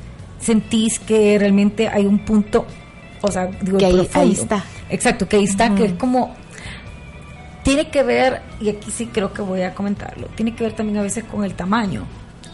sentís 0.41 0.99
que 0.99 1.39
realmente 1.39 1.89
hay 1.89 2.07
un 2.07 2.19
punto 2.21 2.67
o 3.21 3.31
sea 3.31 3.47
digo 3.47 3.79
Que 3.79 3.87
ahí- 3.87 4.33
está. 4.33 4.65
exacto 4.89 5.29
que 5.29 5.37
ahí 5.37 5.45
está 5.45 5.75
que 5.75 5.85
es 5.87 5.93
como 5.95 6.35
tiene 7.63 7.89
que 7.91 8.03
ver, 8.03 8.41
y 8.59 8.71
aquí 8.71 8.91
sí 8.91 9.07
creo 9.13 9.35
que 9.35 9.43
voy 9.43 9.61
a 9.63 9.75
comentarlo, 9.75 10.29
tiene 10.35 10.55
que 10.55 10.65
ver 10.65 10.73
también 10.73 10.99
a 10.99 11.03
veces 11.03 11.25
con 11.25 11.45
el 11.45 11.53
tamaño 11.55 12.05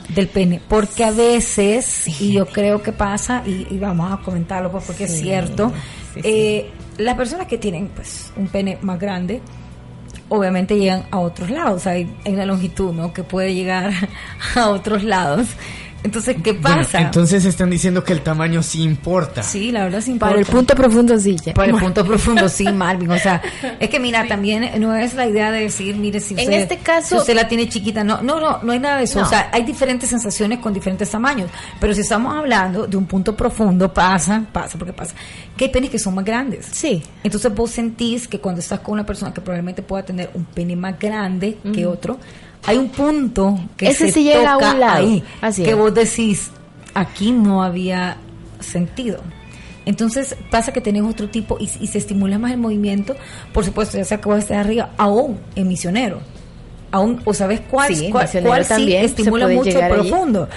del 0.08 0.28
pene, 0.28 0.60
porque 0.68 1.04
a 1.04 1.10
veces, 1.10 2.06
y 2.20 2.32
yo 2.32 2.46
creo 2.46 2.82
que 2.82 2.92
pasa, 2.92 3.42
y, 3.46 3.66
y 3.70 3.78
vamos 3.78 4.12
a 4.12 4.22
comentarlo 4.22 4.70
pues 4.70 4.84
porque 4.84 5.04
es 5.04 5.18
cierto, 5.18 5.72
sí. 6.14 6.20
eh, 6.22 6.70
las 6.98 7.16
personas 7.16 7.46
que 7.46 7.58
tienen 7.58 7.88
pues 7.88 8.32
un 8.36 8.48
pene 8.48 8.78
más 8.82 8.98
grande, 8.98 9.40
obviamente 10.28 10.78
llegan 10.78 11.06
a 11.10 11.18
otros 11.18 11.50
lados. 11.50 11.86
Hay, 11.86 12.14
hay 12.24 12.32
una 12.32 12.46
longitud, 12.46 12.92
¿no? 12.92 13.12
Que 13.12 13.22
puede 13.22 13.54
llegar 13.54 13.92
a 14.54 14.68
otros 14.68 15.04
lados. 15.04 15.48
Entonces, 16.02 16.36
¿qué 16.42 16.52
Bueno, 16.52 16.78
pasa? 16.78 17.00
entonces 17.00 17.44
están 17.44 17.68
diciendo 17.68 18.04
que 18.04 18.12
el 18.12 18.20
tamaño 18.20 18.62
sí 18.62 18.82
importa. 18.82 19.42
sí, 19.42 19.72
la 19.72 19.84
verdad 19.84 20.00
sí 20.00 20.14
Para 20.14 20.32
el 20.34 20.38
importa. 20.40 20.56
punto 20.56 20.74
profundo 20.76 21.18
sí. 21.18 21.36
ya. 21.44 21.52
Para 21.54 21.72
el 21.72 21.78
punto 21.78 22.04
profundo, 22.04 22.48
sí, 22.48 22.64
Marvin. 22.72 23.10
O 23.10 23.18
sea, 23.18 23.42
es 23.80 23.88
que 23.90 23.98
mira, 23.98 24.26
también 24.28 24.80
no 24.80 24.94
es 24.94 25.14
la 25.14 25.26
idea 25.26 25.50
de 25.50 25.62
decir, 25.62 25.96
mire, 25.96 26.20
si 26.20 26.34
En 26.34 26.40
usted, 26.40 26.52
este 26.60 26.78
caso- 26.78 27.08
si 27.08 27.14
usted 27.16 27.34
la 27.34 27.48
tiene 27.48 27.68
chiquita, 27.68 28.04
no, 28.04 28.22
no, 28.22 28.38
no, 28.40 28.60
no 28.62 28.72
hay 28.72 28.78
nada 28.78 28.98
de 28.98 29.04
eso. 29.04 29.18
No. 29.20 29.26
O 29.26 29.28
sea, 29.28 29.48
hay 29.52 29.64
diferentes 29.64 30.08
sensaciones 30.08 30.60
con 30.60 30.72
diferentes 30.72 31.10
tamaños. 31.10 31.50
Pero 31.80 31.92
si 31.92 32.02
estamos 32.02 32.36
hablando 32.36 32.86
de 32.86 32.96
un 32.96 33.06
punto 33.06 33.34
profundo, 33.36 33.92
pasa, 33.92 34.44
pasa, 34.52 34.78
porque 34.78 34.92
pasa, 34.92 35.14
que 35.56 35.64
hay 35.64 35.70
penes 35.72 35.90
que 35.90 35.98
son 35.98 36.14
más 36.14 36.24
grandes. 36.24 36.66
Sí. 36.70 37.02
Entonces 37.24 37.52
vos 37.52 37.70
sentís 37.70 38.28
que 38.28 38.38
cuando 38.38 38.60
estás 38.60 38.78
con 38.80 38.92
una 38.94 39.04
persona 39.06 39.34
que 39.34 39.40
probablemente 39.40 39.82
pueda 39.82 40.04
tener 40.04 40.30
un 40.34 40.44
pene 40.44 40.76
más 40.76 40.98
grande 41.00 41.58
que 41.74 41.84
otro, 41.86 42.18
hay 42.64 42.78
un 42.78 42.88
punto 42.88 43.58
que 43.76 43.88
Ese 43.88 44.06
se 44.06 44.12
sí 44.12 44.24
llega 44.24 44.52
a 44.52 44.56
un 44.56 44.80
lado. 44.80 44.96
ahí, 45.06 45.22
Así 45.40 45.62
que 45.62 45.70
es. 45.70 45.76
vos 45.76 45.94
decís, 45.94 46.50
aquí 46.94 47.32
no 47.32 47.62
había 47.62 48.16
sentido. 48.60 49.20
Entonces 49.84 50.34
pasa 50.50 50.72
que 50.72 50.80
tenés 50.80 51.04
otro 51.04 51.28
tipo 51.28 51.58
y, 51.60 51.70
y 51.80 51.86
se 51.86 51.98
estimula 51.98 52.38
más 52.38 52.50
el 52.52 52.58
movimiento, 52.58 53.14
por 53.52 53.64
supuesto, 53.64 53.96
ya 53.96 54.04
sea 54.04 54.20
que 54.20 54.28
vos 54.28 54.38
estés 54.40 54.56
arriba, 54.56 54.90
aún 54.96 55.38
en 55.54 55.68
misionero. 55.68 56.20
Aún, 56.92 57.20
o 57.24 57.34
sabes 57.34 57.60
cuál, 57.68 57.94
Sí, 57.94 58.08
cuál, 58.10 58.28
cuál 58.44 58.62
sí 58.64 58.68
también 58.68 59.04
estimula 59.04 59.48
mucho 59.48 59.78
profundo. 59.88 60.48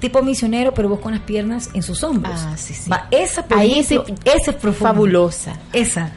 Tipo 0.00 0.22
misionero, 0.22 0.72
pero 0.74 0.88
vos 0.88 1.00
con 1.00 1.12
las 1.12 1.20
piernas 1.22 1.70
en 1.74 1.82
sus 1.82 2.02
hombros. 2.02 2.34
Ah, 2.36 2.56
sí, 2.56 2.74
sí. 2.74 2.88
Va, 2.90 3.06
esa, 3.10 3.44
por 3.44 3.58
Ahí 3.58 3.78
ejemplo, 3.80 4.04
sí, 4.06 4.14
esa 4.24 4.50
es 4.52 4.56
profunda. 4.56 4.92
fabulosa. 4.92 5.52
Esa. 5.72 6.10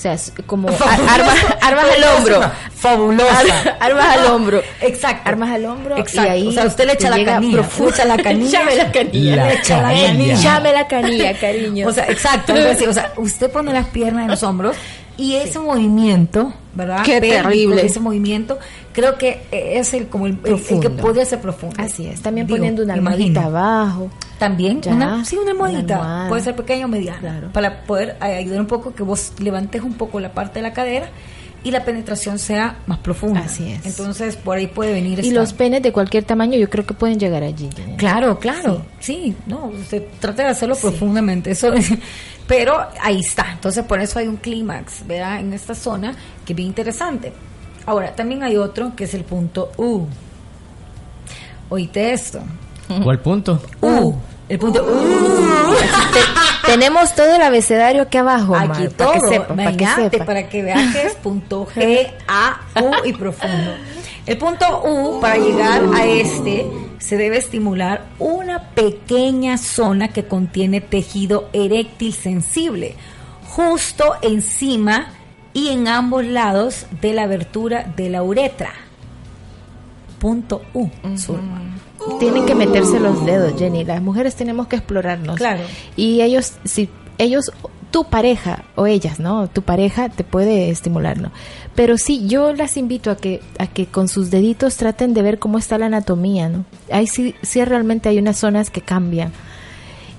O 0.00 0.02
sea, 0.02 0.14
es 0.14 0.32
como 0.46 0.68
Fabulosa. 0.72 1.14
armas, 1.14 1.36
armas 1.60 1.84
al 1.94 2.04
hombro. 2.16 2.50
Fabulosa. 2.74 3.38
Ar- 3.38 3.76
armas 3.80 4.06
al 4.16 4.26
hombro. 4.32 4.62
Exacto. 4.80 5.28
Armas 5.28 5.50
al 5.50 5.66
hombro 5.66 5.98
Exacto. 5.98 6.22
y 6.22 6.32
ahí 6.32 6.48
o 6.48 6.52
sea, 6.52 6.64
usted 6.64 6.86
le 6.86 6.94
echa 6.94 7.10
la 7.10 7.22
canilla. 7.22 7.60
echa 7.86 8.04
la 8.06 8.16
canilla. 8.22 8.50
Llame 8.60 8.76
la 8.76 8.90
canilla. 8.92 9.36
La 9.36 9.44
le 9.46 9.54
echa 9.56 9.82
la 9.82 9.92
canilla. 9.92 10.34
Llame 10.36 10.72
la 10.72 10.88
canilla, 10.88 11.38
cariño. 11.38 11.86
O 11.86 11.92
sea, 11.92 12.06
exacto. 12.08 12.54
O 12.88 12.92
sea, 12.94 13.12
usted 13.18 13.50
pone 13.50 13.74
las 13.74 13.88
piernas 13.88 14.22
en 14.24 14.30
los 14.30 14.42
hombros 14.42 14.74
y 15.20 15.34
ese 15.36 15.58
movimiento, 15.58 16.52
¿verdad? 16.74 17.02
Qué 17.04 17.20
terrible. 17.20 17.84
Ese 17.84 18.00
movimiento, 18.00 18.58
creo 18.92 19.18
que 19.18 19.42
es 19.52 19.92
el 19.92 20.08
como 20.08 20.26
el, 20.26 20.38
que 20.38 20.90
podría 20.90 21.26
ser 21.26 21.40
profundo. 21.40 21.76
Así 21.78 22.06
es. 22.06 22.22
También 22.22 22.46
Digo, 22.46 22.56
poniendo 22.56 22.82
una 22.82 22.94
almohadita 22.94 23.44
abajo. 23.44 24.10
También, 24.38 24.80
Ya, 24.80 24.94
una, 24.94 25.22
sí, 25.24 25.36
una 25.36 25.42
una 25.42 25.50
almohadita. 25.52 25.96
almohada. 25.96 26.28
Puede 26.30 26.42
ser 26.42 26.56
pequeña 26.56 26.86
o 26.86 26.88
mediana. 26.88 27.18
Claro. 27.20 27.52
Para 27.52 27.82
poder 27.82 28.16
eh, 28.22 28.24
ayudar 28.24 28.60
un 28.60 28.66
poco 28.66 28.94
que 28.94 29.02
vos 29.02 29.34
levantes 29.38 29.82
un 29.82 29.92
poco 29.92 30.18
la 30.20 30.32
parte 30.32 30.60
de 30.60 30.62
la 30.62 30.72
cadera 30.72 31.10
y 31.62 31.70
la 31.70 31.84
penetración 31.84 32.38
sea 32.38 32.78
más 32.86 32.98
profunda. 32.98 33.40
Así 33.40 33.70
es. 33.72 33.84
Entonces, 33.86 34.36
por 34.36 34.56
ahí 34.56 34.66
puede 34.66 34.92
venir 34.92 35.18
Y 35.18 35.28
esta- 35.28 35.40
los 35.40 35.52
penes 35.52 35.82
de 35.82 35.92
cualquier 35.92 36.24
tamaño 36.24 36.56
yo 36.58 36.70
creo 36.70 36.86
que 36.86 36.94
pueden 36.94 37.18
llegar 37.18 37.42
allí. 37.42 37.68
Claro, 37.96 38.38
claro. 38.38 38.82
Sí, 38.98 39.34
no, 39.46 39.66
usted 39.66 40.04
trata 40.20 40.44
de 40.44 40.48
hacerlo 40.48 40.74
profundamente. 40.76 41.50
Eso 41.50 41.72
es- 41.74 41.92
pero 42.46 42.78
ahí 43.02 43.20
está. 43.20 43.52
Entonces, 43.52 43.84
por 43.84 44.00
eso 44.00 44.18
hay 44.18 44.26
un 44.28 44.36
clímax, 44.36 45.06
¿verdad? 45.06 45.40
En 45.40 45.52
esta 45.52 45.74
zona 45.74 46.14
que 46.46 46.52
es 46.52 46.56
bien 46.56 46.68
interesante. 46.68 47.32
Ahora, 47.86 48.14
también 48.14 48.42
hay 48.42 48.56
otro 48.56 48.94
que 48.96 49.04
es 49.04 49.14
el 49.14 49.24
punto 49.24 49.70
U. 49.76 50.06
Oíste 51.68 52.12
esto. 52.12 52.40
¿Cuál 53.04 53.20
punto? 53.20 53.60
U. 53.80 54.14
El 54.50 54.58
punto 54.58 54.82
U. 54.82 55.74
Te- 56.12 56.70
tenemos 56.72 57.14
todo 57.14 57.36
el 57.36 57.40
abecedario 57.42 58.02
aquí 58.02 58.18
abajo, 58.18 58.56
Aquí 58.56 58.66
Mar, 58.68 58.88
todo, 58.96 59.12
para 59.12 59.20
que 59.20 59.28
sepa, 59.28 59.54
para 59.54 59.76
que 59.76 59.86
sepa. 60.10 60.24
para 60.24 60.48
que 60.48 60.62
vean 60.62 60.92
que 60.92 61.02
es 61.06 61.14
punto 61.14 61.66
G, 61.74 62.10
A, 62.26 62.60
U 62.82 62.90
y 63.06 63.12
profundo. 63.12 63.74
El 64.26 64.36
punto 64.38 64.82
U, 64.84 65.20
para 65.20 65.36
llegar 65.36 65.82
a 65.94 66.04
este, 66.04 66.66
se 66.98 67.16
debe 67.16 67.38
estimular 67.38 68.06
una 68.18 68.70
pequeña 68.70 69.56
zona 69.56 70.08
que 70.08 70.26
contiene 70.26 70.80
tejido 70.80 71.48
eréctil 71.52 72.12
sensible, 72.12 72.96
justo 73.48 74.14
encima 74.22 75.12
y 75.54 75.68
en 75.68 75.86
ambos 75.86 76.24
lados 76.24 76.86
de 77.00 77.12
la 77.14 77.22
abertura 77.22 77.84
de 77.96 78.10
la 78.10 78.22
uretra. 78.24 78.72
Punto 80.18 80.62
U, 80.74 80.88
Zulma. 81.16 81.62
Tienen 82.18 82.46
que 82.46 82.54
meterse 82.54 82.98
los 83.00 83.24
dedos, 83.26 83.54
Jenny. 83.58 83.84
Las 83.84 84.02
mujeres 84.02 84.34
tenemos 84.36 84.66
que 84.68 84.76
explorarnos. 84.76 85.36
Claro. 85.36 85.62
Y 85.96 86.20
ellos, 86.22 86.54
si 86.64 86.88
ellos, 87.18 87.50
tu 87.90 88.04
pareja 88.04 88.64
o 88.76 88.86
ellas, 88.86 89.20
¿no? 89.20 89.48
Tu 89.48 89.62
pareja 89.62 90.08
te 90.08 90.24
puede 90.24 90.70
estimular, 90.70 91.18
¿no? 91.18 91.30
Pero 91.74 91.98
sí, 91.98 92.26
yo 92.26 92.52
las 92.54 92.76
invito 92.76 93.10
a 93.10 93.16
que, 93.16 93.40
a 93.58 93.66
que 93.66 93.86
con 93.86 94.08
sus 94.08 94.30
deditos 94.30 94.76
traten 94.76 95.12
de 95.14 95.22
ver 95.22 95.38
cómo 95.38 95.58
está 95.58 95.76
la 95.78 95.86
anatomía, 95.86 96.48
¿no? 96.48 96.64
Ahí 96.90 97.06
sí, 97.06 97.34
sí 97.42 97.64
realmente 97.64 98.08
hay 98.08 98.18
unas 98.18 98.36
zonas 98.38 98.70
que 98.70 98.80
cambian 98.80 99.32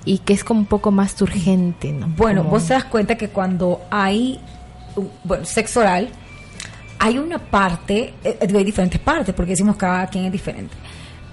y 0.06 0.20
que 0.20 0.34
es 0.34 0.44
como 0.44 0.60
un 0.60 0.66
poco 0.66 0.92
más 0.92 1.16
turgente, 1.16 1.92
¿no? 1.94 2.08
Bueno, 2.18 2.42
Como- 2.42 2.52
vos 2.56 2.68
te 2.68 2.74
das 2.74 2.86
cuenta 2.86 3.16
que 3.18 3.30
cuando 3.30 3.82
hay 3.90 4.40
bueno, 5.24 5.46
sexo 5.46 5.80
oral, 5.80 6.10
hay 7.00 7.18
una 7.18 7.40
parte, 7.40 8.14
eh, 8.24 8.38
eh, 8.42 8.48
hay 8.54 8.64
diferentes 8.64 9.00
partes, 9.00 9.34
porque 9.34 9.52
decimos 9.52 9.76
cada 9.78 10.06
quien 10.08 10.26
es 10.26 10.32
diferente, 10.32 10.76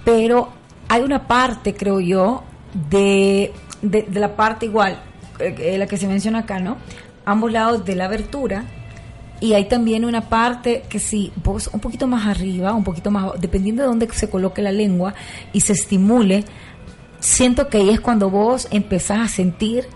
pero 0.09 0.49
hay 0.89 1.03
una 1.03 1.29
parte, 1.29 1.75
creo 1.75 2.01
yo, 2.01 2.43
de, 2.89 3.53
de, 3.83 4.07
la 4.19 4.37
parte 4.37 4.65
igual, 4.65 5.03
eh, 5.39 5.55
eh, 5.59 5.77
la 5.77 5.87
que 5.87 5.99
se 5.99 6.09
menciona 6.09 6.39
acá, 6.39 6.61
¿no? 6.61 6.79
Ambos 7.27 7.53
lados 7.53 7.85
de 7.85 7.95
la 7.95 8.07
abertura. 8.07 8.65
Y 9.39 9.53
hay 9.53 9.67
también 9.67 10.07
una 10.07 10.31
parte 10.31 10.85
que 10.89 10.99
si 10.99 11.31
vos 11.45 11.69
un 11.75 11.81
poquito 11.81 12.07
más 12.07 12.27
arriba, 12.27 12.73
un 12.73 12.85
poquito 12.85 13.11
más, 13.11 13.39
dependiendo 13.39 13.83
de 13.83 13.89
dónde 13.89 14.09
se 14.11 14.31
coloque 14.31 14.63
la 14.63 14.73
lengua 14.73 15.13
y 15.53 15.61
se 15.61 15.75
estimule, 15.75 16.43
siento 17.21 17.69
que 17.69 17.77
ahí 17.77 17.91
es 17.91 18.01
cuando 18.01 18.31
vos 18.31 18.67
empezás 18.71 19.19
a 19.19 19.29
sentir 19.29 19.87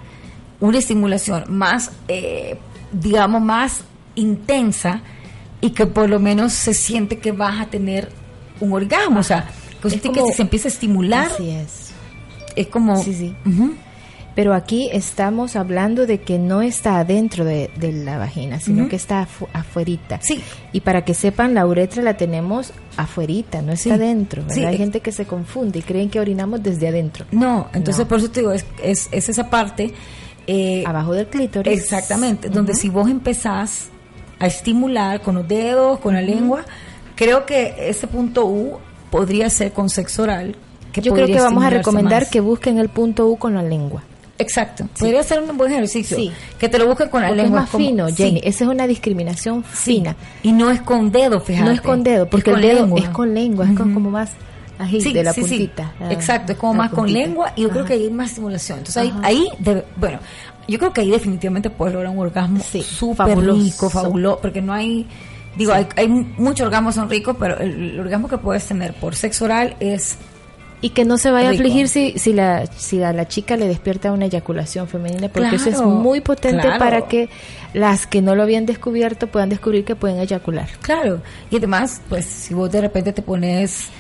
una 0.61 0.77
estimulación 0.77 1.45
más, 1.49 1.91
eh, 2.09 2.59
digamos, 2.93 3.41
más 3.41 3.85
intensa 4.15 5.01
y 5.63 5.71
que 5.71 5.87
por 5.87 6.11
lo 6.11 6.21
menos 6.21 6.53
se 6.53 6.75
siente 6.75 7.19
que 7.19 7.33
vas 7.33 7.63
a 7.63 7.71
tener 7.71 8.11
un 8.61 8.75
orgasmo. 8.75 9.21
O 9.21 9.25
sea, 9.25 9.49
que, 9.91 9.97
Es 9.97 10.03
como- 10.03 10.27
que 10.29 10.35
se 10.35 10.43
empieza 10.43 10.69
a 10.69 10.73
estimular, 10.73 11.27
Así 11.33 11.51
es. 11.51 11.91
es 12.57 12.67
como... 12.69 12.97
Sí, 13.03 13.15
sí. 13.15 13.35
Ujú. 13.47 13.75
Pero 14.35 14.55
aquí 14.55 14.89
estamos 14.93 15.57
hablando 15.57 16.07
de 16.07 16.23
que 16.23 16.39
no 16.39 16.63
está 16.63 16.99
adentro 17.01 17.45
de, 17.45 17.71
de 17.77 17.93
la 17.93 18.17
vagina, 18.17 18.61
sino 18.61 18.83
Ujú. 18.83 18.89
que 18.91 18.97
está 18.97 19.27
afu- 19.27 19.47
afuerita. 19.53 20.21
Sí. 20.23 20.41
Y 20.73 20.81
para 20.81 21.05
que 21.05 21.13
sepan, 21.13 21.53
la 21.53 21.67
uretra 21.67 22.03
la 22.03 22.17
tenemos 22.17 22.73
afuerita, 22.97 23.61
no 23.61 23.73
está 23.73 23.91
Sí. 23.91 23.91
adentro. 23.91 24.41
¿verdad? 24.43 24.55
Sí. 24.55 24.65
Hay 24.65 24.79
gente 24.79 25.01
que 25.01 25.13
se 25.13 25.27
confunde 25.27 25.81
y 25.81 25.83
creen 25.83 26.09
que 26.09 26.19
orinamos 26.19 26.63
desde 26.63 26.89
adentro. 26.89 27.27
No, 27.31 27.69
entonces 27.75 28.05
No. 28.05 28.09
por 28.09 28.19
eso 28.21 28.31
te 28.31 28.41
digo, 28.41 28.53
es, 28.53 28.65
es, 28.83 29.09
es 29.13 29.29
esa 29.29 29.51
parte... 29.51 29.93
eh, 30.47 30.83
Abajo 30.87 31.13
del 31.13 31.27
clítoris. 31.27 31.79
Exactamente, 31.79 32.49
donde 32.49 32.75
si 32.75 32.89
vos 32.89 33.11
empezás 33.11 33.89
a 34.39 34.47
estimular 34.47 35.21
con 35.21 35.35
los 35.35 35.47
dedos, 35.47 36.01
con 36.01 36.15
la 36.15 36.23
lengua, 36.23 36.65
creo 37.17 37.45
que 37.45 37.75
ese 37.79 38.07
punto 38.07 38.47
U 38.47 38.79
podría 39.13 39.49
ser 39.51 39.73
con 39.73 39.89
sexo 39.91 40.23
oral. 40.25 40.57
que 40.93 41.01
Yo 41.03 41.13
creo 41.15 41.27
que 41.27 41.39
vamos 41.41 41.63
a 41.65 41.71
recomendar 41.71 42.23
más. 42.23 42.31
que 42.31 42.41
busquen 42.41 42.79
el 42.79 42.89
punto 42.89 43.27
U 43.29 43.37
con 43.37 43.55
la 43.55 43.63
lengua. 43.63 44.03
Exacto, 44.39 44.89
podría 44.99 45.23
ser 45.23 45.41
un 45.41 45.57
buen 45.57 45.71
ejercicio. 45.71 46.17
Sí. 46.17 46.33
Que 46.59 46.69
te 46.69 46.79
lo 46.79 46.87
busquen 46.89 47.09
con 47.11 47.21
la 47.23 47.29
Porque 47.29 47.41
es 47.43 47.45
lengua. 47.45 47.61
más 47.61 47.71
como- 47.71 47.85
fino, 47.87 48.09
sí, 48.09 48.15
Jenny. 48.17 48.41
Esa 48.43 48.65
es 48.65 48.71
una 48.71 48.87
discriminación 48.89 49.63
fina. 49.63 50.17
Y 50.43 50.51
no 50.53 50.71
es 50.71 50.81
con 50.83 51.13
dedo, 51.13 51.41
fíjate. 51.41 51.65
No 51.67 51.71
es 51.71 51.81
con 51.81 52.03
dedo, 52.03 52.27
porque 52.29 52.51
el 52.51 52.61
dedo 52.61 52.81
lengua. 52.81 53.01
es 53.01 53.09
con 53.11 53.33
lengua, 53.35 53.67
es 53.71 53.77
con 53.77 53.95
como 53.95 54.11
más 54.11 54.31
Sí, 55.01 55.13
de 55.13 55.23
la 55.23 55.33
sí, 55.33 55.45
sí. 55.45 55.71
Ah, 55.79 56.11
Exacto, 56.11 56.53
es 56.53 56.59
como 56.59 56.75
más 56.75 56.91
con 56.91 57.13
lengua 57.13 57.53
y 57.55 57.63
yo 57.63 57.69
creo 57.71 57.85
que 57.85 57.93
hay 57.93 58.11
más 58.11 58.31
estimulación. 58.31 58.79
Entonces 58.79 59.01
ahí, 59.03 59.11
Ajá. 59.11 59.21
ahí 59.27 59.49
debe- 59.61 59.85
bueno, 59.97 60.19
yo 60.67 60.79
creo 60.79 60.93
que 60.93 61.03
ahí 61.03 61.11
definitivamente 61.11 61.71
puedes 61.71 61.95
lograr 61.95 62.11
un 62.13 62.19
orgasmo 62.19 62.61
Sí, 62.69 62.83
súper 62.83 63.39
rico, 63.39 63.89
fabuloso, 63.89 64.41
porque 64.43 64.61
no 64.61 64.73
hay, 64.73 65.07
digo, 65.57 65.73
hay, 65.73 65.87
hay 65.97 66.09
muchos 66.09 66.67
orgasmos 66.67 66.95
son 66.95 67.09
ricos, 67.11 67.37
pero 67.39 67.59
el, 67.59 67.93
el 67.93 68.01
orgasmo 68.01 68.29
que 68.29 68.39
puedes 68.39 68.65
tener 68.67 68.95
por 68.95 69.15
sexo 69.15 69.45
oral 69.47 69.77
es 69.81 70.17
Y 70.85 70.91
que 70.91 71.05
no 71.05 71.17
se 71.17 71.31
vaya 71.31 71.51
Rico. 71.51 71.63
a 71.63 71.67
afligir 71.67 71.89
si, 71.89 72.19
si, 72.19 72.33
la, 72.33 72.67
si 72.67 73.01
a 73.03 73.13
la 73.13 73.29
chica 73.29 73.57
le 73.57 73.69
despierta 73.69 74.11
una 74.11 74.25
eyaculación 74.25 74.89
femenina, 74.89 75.29
porque 75.29 75.55
eso 75.55 75.71
es 75.71 75.81
muy 75.81 76.21
potente 76.21 76.63
claro. 76.63 76.79
para 76.79 77.07
que 77.07 77.29
las 77.73 78.07
que 78.09 78.21
no 78.21 78.35
lo 78.35 78.43
habían 78.43 78.67
descubierto 78.67 79.29
puedan 79.29 79.49
descubrir 79.49 79.85
que 79.85 79.95
pueden 79.95 80.19
eyacular. 80.19 80.69
Claro, 80.81 81.23
y 81.51 81.57
además, 81.59 82.03
pues 82.09 82.27
si 82.27 82.53
vos 82.53 82.71
de 82.73 82.81
repente 82.81 83.13
te 83.13 83.23
pones, 83.23 83.91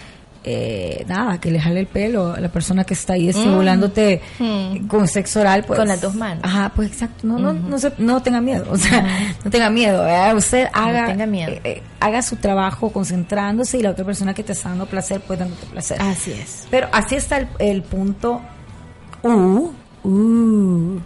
eh, 0.44 1.04
nada, 1.08 1.40
que 1.40 1.50
le 1.50 1.60
jale 1.60 1.80
el 1.80 1.86
pelo 1.86 2.32
a 2.34 2.40
la 2.40 2.48
persona 2.48 2.84
que 2.84 2.94
está 2.94 3.12
ahí 3.12 3.28
estimulándote 3.28 4.20
Mm. 4.38 4.86
con 4.88 5.06
sexo 5.06 5.40
oral, 5.40 5.64
pues. 5.64 5.78
Con 5.78 5.88
las 5.88 6.00
dos 6.00 6.14
manos. 6.14 6.42
Ajá, 6.44 6.72
pues 6.74 6.90
exacto, 6.90 7.26
no, 7.26 7.38
no, 7.38 7.52
no, 7.52 7.78
se, 7.78 7.92
no 7.98 8.20
tenga 8.22 8.40
miedo, 8.40 8.66
o 8.70 8.76
sea, 8.76 9.06
no 9.44 9.50
tenga 9.50 9.70
miedo, 9.70 10.02
¿verdad? 10.02 10.36
usted 10.36 10.66
haga, 10.72 11.06
tenga 11.06 11.26
miedo. 11.26 11.52
eh, 11.52 11.60
eh, 11.64 11.82
haga 12.00 12.22
su 12.22 12.36
trabajo 12.36 12.90
concentrándose 12.92 13.78
y 13.78 13.82
la 13.82 13.90
otra 13.90 14.04
persona 14.04 14.34
que 14.34 14.42
te 14.42 14.52
está 14.52 14.70
dando 14.70 14.86
placer, 14.86 15.20
pues 15.26 15.38
dándote 15.38 15.66
placer. 15.66 16.00
Así 16.02 16.32
es. 16.32 16.66
Pero 16.70 16.88
así 16.92 17.14
está 17.14 17.36
el, 17.38 17.48
el 17.58 17.82
punto 17.82 18.40
U. 19.22 19.72
U. 20.04 21.00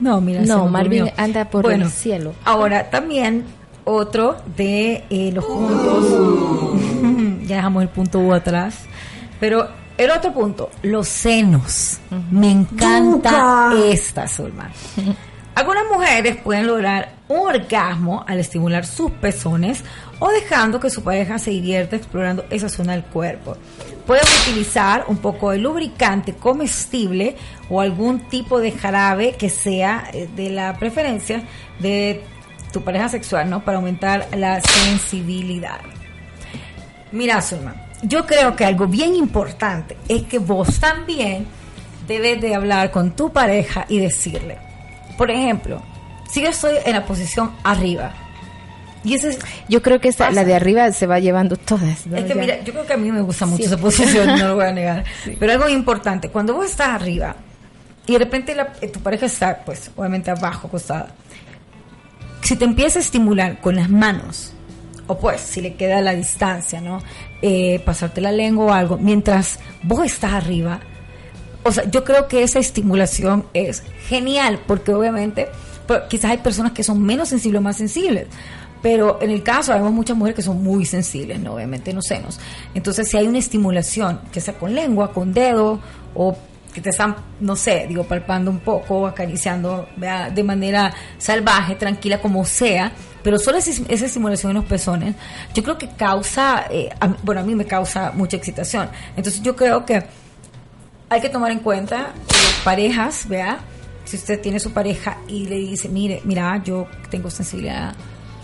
No, 0.00 0.20
mira, 0.20 0.42
No, 0.42 0.66
Marvin 0.68 1.04
durmió. 1.06 1.14
anda 1.16 1.48
por 1.48 1.62
Bueno, 1.62 1.84
el 1.86 1.90
cielo. 1.90 2.34
Ahora, 2.44 2.90
también 2.90 3.44
otro 3.84 4.36
de 4.56 5.04
eh, 5.10 5.30
los 5.32 5.44
puntos, 5.44 6.04
ya 7.52 7.56
dejamos 7.56 7.82
el 7.82 7.88
punto 7.88 8.18
U 8.18 8.32
atrás, 8.32 8.80
pero 9.38 9.68
el 9.98 10.10
otro 10.10 10.32
punto, 10.32 10.70
los 10.82 11.06
senos. 11.06 12.00
Me 12.30 12.50
encanta 12.50 13.72
esta, 13.84 14.26
Zulma. 14.26 14.70
Algunas 15.54 15.84
mujeres 15.92 16.38
pueden 16.38 16.66
lograr 16.66 17.16
un 17.28 17.40
orgasmo 17.40 18.24
al 18.26 18.38
estimular 18.38 18.86
sus 18.86 19.10
pezones 19.10 19.84
o 20.18 20.30
dejando 20.30 20.80
que 20.80 20.88
su 20.88 21.02
pareja 21.02 21.38
se 21.38 21.50
divierta 21.50 21.94
explorando 21.94 22.46
esa 22.48 22.70
zona 22.70 22.92
del 22.92 23.04
cuerpo. 23.04 23.58
Pueden 24.06 24.24
utilizar 24.42 25.04
un 25.08 25.18
poco 25.18 25.50
de 25.50 25.58
lubricante 25.58 26.34
comestible 26.34 27.36
o 27.68 27.82
algún 27.82 28.20
tipo 28.28 28.60
de 28.60 28.72
jarabe 28.72 29.34
que 29.36 29.50
sea 29.50 30.04
eh, 30.14 30.26
de 30.34 30.48
la 30.48 30.78
preferencia 30.78 31.42
de 31.80 32.24
tu 32.72 32.82
pareja 32.82 33.10
sexual, 33.10 33.50
¿no? 33.50 33.62
Para 33.62 33.76
aumentar 33.76 34.28
la 34.34 34.60
sensibilidad. 34.62 35.80
Mira, 37.12 37.40
Zulma, 37.42 37.74
yo 38.02 38.26
creo 38.26 38.56
que 38.56 38.64
algo 38.64 38.86
bien 38.86 39.14
importante 39.14 39.96
es 40.08 40.22
que 40.24 40.38
vos 40.38 40.80
también 40.80 41.46
debes 42.08 42.40
de 42.40 42.54
hablar 42.54 42.90
con 42.90 43.12
tu 43.12 43.32
pareja 43.32 43.84
y 43.88 43.98
decirle, 43.98 44.58
por 45.16 45.30
ejemplo, 45.30 45.82
si 46.30 46.40
yo 46.42 46.48
estoy 46.48 46.76
en 46.84 46.94
la 46.94 47.04
posición 47.06 47.52
arriba, 47.62 48.12
y 49.04 49.14
ese 49.14 49.30
es, 49.30 49.38
Yo 49.68 49.82
creo 49.82 50.00
que 50.00 50.10
Pasa. 50.12 50.30
la 50.30 50.44
de 50.44 50.54
arriba 50.54 50.90
se 50.92 51.06
va 51.08 51.18
llevando 51.18 51.56
todas. 51.56 52.06
¿no? 52.06 52.16
es 52.16 52.22
que 52.24 52.28
Ya. 52.34 52.40
mira, 52.40 52.60
yo 52.62 52.72
creo 52.72 52.86
que 52.86 52.92
a 52.92 52.96
mí 52.96 53.10
me 53.10 53.20
gusta 53.20 53.46
mucho 53.46 53.64
Sí. 53.64 53.66
esa 53.68 53.76
posición, 53.76 54.26
no 54.38 54.48
lo 54.48 54.54
voy 54.56 54.64
a 54.66 54.72
negar, 54.72 55.04
pero 55.40 55.52
algo 55.52 55.68
importante, 55.68 56.28
cuando 56.30 56.54
vos 56.54 56.66
estás 56.66 56.88
arriba 56.88 57.34
y 58.06 58.12
de 58.12 58.18
repente 58.20 58.54
la- 58.54 58.72
eh, 58.80 58.88
tu 58.88 59.00
pareja 59.00 59.26
está, 59.26 59.58
pues, 59.64 59.90
obviamente 59.96 60.30
abajo, 60.30 60.68
acostada, 60.68 61.08
si 62.42 62.56
te 62.56 62.64
empieza 62.64 62.98
a 62.98 63.02
estimular 63.02 63.60
con 63.60 63.76
las 63.76 63.88
manos, 63.90 64.52
pues 65.18 65.40
si 65.40 65.60
le 65.60 65.74
queda 65.74 66.00
la 66.00 66.14
distancia, 66.14 66.80
¿no? 66.80 67.02
Eh, 67.40 67.80
pasarte 67.84 68.20
la 68.20 68.32
lengua 68.32 68.64
o 68.66 68.72
algo, 68.72 68.98
mientras 68.98 69.58
vos 69.82 70.04
estás 70.04 70.32
arriba, 70.32 70.80
o 71.64 71.72
sea, 71.72 71.88
yo 71.90 72.04
creo 72.04 72.28
que 72.28 72.42
esa 72.42 72.58
estimulación 72.58 73.46
es 73.54 73.82
genial, 74.08 74.60
porque 74.66 74.92
obviamente, 74.92 75.48
pues, 75.86 76.02
quizás 76.08 76.32
hay 76.32 76.38
personas 76.38 76.72
que 76.72 76.82
son 76.82 77.02
menos 77.02 77.28
sensibles 77.28 77.60
o 77.60 77.62
más 77.62 77.76
sensibles. 77.76 78.26
Pero 78.82 79.20
en 79.22 79.30
el 79.30 79.44
caso, 79.44 79.72
vemos 79.72 79.92
muchas 79.92 80.16
mujeres 80.16 80.34
que 80.34 80.42
son 80.42 80.62
muy 80.62 80.84
sensibles, 80.84 81.38
¿no? 81.38 81.54
obviamente 81.54 81.90
en 81.90 81.96
los 81.96 82.04
senos. 82.04 82.40
Entonces, 82.74 83.08
si 83.08 83.16
hay 83.16 83.28
una 83.28 83.38
estimulación, 83.38 84.20
que 84.32 84.40
sea 84.40 84.54
con 84.54 84.74
lengua, 84.74 85.12
con 85.12 85.32
dedo, 85.32 85.78
o 86.14 86.36
que 86.72 86.80
te 86.80 86.90
están, 86.90 87.14
no 87.40 87.54
sé, 87.54 87.86
digo, 87.88 88.04
palpando 88.04 88.50
un 88.50 88.60
poco, 88.60 89.06
acariciando 89.06 89.88
¿vea? 89.96 90.30
de 90.30 90.42
manera 90.42 90.92
salvaje, 91.18 91.74
tranquila, 91.74 92.18
como 92.20 92.44
sea, 92.44 92.92
pero 93.22 93.38
solo 93.38 93.58
esa, 93.58 93.70
esa 93.88 94.06
estimulación 94.06 94.50
en 94.50 94.56
los 94.56 94.64
pezones, 94.64 95.14
yo 95.54 95.62
creo 95.62 95.76
que 95.78 95.88
causa, 95.90 96.64
eh, 96.70 96.88
bueno, 97.22 97.42
a 97.42 97.44
mí 97.44 97.54
me 97.54 97.66
causa 97.66 98.10
mucha 98.12 98.36
excitación. 98.36 98.88
Entonces, 99.16 99.42
yo 99.42 99.54
creo 99.54 99.84
que 99.84 100.02
hay 101.08 101.20
que 101.20 101.28
tomar 101.28 101.50
en 101.50 101.58
cuenta 101.60 102.12
eh, 102.28 102.34
parejas, 102.64 103.28
vea, 103.28 103.58
si 104.04 104.16
usted 104.16 104.40
tiene 104.40 104.58
su 104.58 104.72
pareja 104.72 105.18
y 105.28 105.44
le 105.46 105.56
dice, 105.56 105.88
mire, 105.88 106.22
mira, 106.24 106.60
yo 106.64 106.86
tengo 107.10 107.30
sensibilidad, 107.30 107.94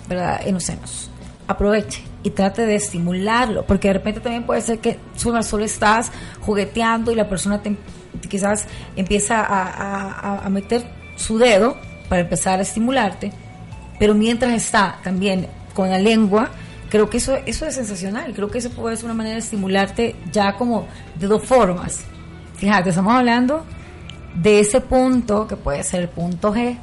¿verdad?, 0.09 0.41
en 0.47 0.55
los 0.55 0.65
senos. 0.65 1.11
Aproveche 1.47 2.03
y 2.23 2.31
trate 2.31 2.67
de 2.67 2.75
estimularlo, 2.75 3.65
porque 3.65 3.89
de 3.89 3.95
repente 3.95 4.21
también 4.21 4.45
puede 4.45 4.61
ser 4.61 4.81
que 4.81 4.99
solo 5.17 5.65
estás 5.65 6.13
jugueteando 6.43 7.11
y 7.11 7.15
la 7.15 7.27
persona 7.29 7.63
te- 7.63 7.77
quizás 8.29 8.67
empieza 8.97 9.45
a, 9.49 10.49
meter 10.49 10.85
su 11.17 11.39
dedo 11.39 11.77
para 12.09 12.23
empezar 12.23 12.59
a 12.59 12.63
estimularte, 12.63 13.33
pero 13.99 14.15
mientras 14.15 14.53
está 14.53 14.99
también 15.03 15.49
con 15.75 15.91
la 15.91 15.99
lengua, 15.99 16.51
creo 16.89 17.11
que 17.11 17.19
eso, 17.19 17.37
eso 17.47 17.67
es 17.67 17.75
sensacional, 17.75 18.33
creo 18.35 18.51
que 18.51 18.59
eso 18.59 18.71
puede 18.71 18.97
ser 18.97 19.07
una 19.07 19.15
manera 19.15 19.35
de 19.35 19.41
estimularte 19.41 20.17
ya 20.33 20.55
como 20.55 20.87
de 21.17 21.27
dos 21.27 21.45
formas. 21.45 22.01
Fíjate, 22.57 22.91
estamos 22.91 23.15
hablando 23.15 23.65
de 24.35 24.61
ese 24.61 24.81
punto 24.81 25.47
que 25.47 25.57
puede 25.57 25.83
ser 25.83 26.03
el 26.03 26.09
punto 26.09 26.55
G 26.55 26.79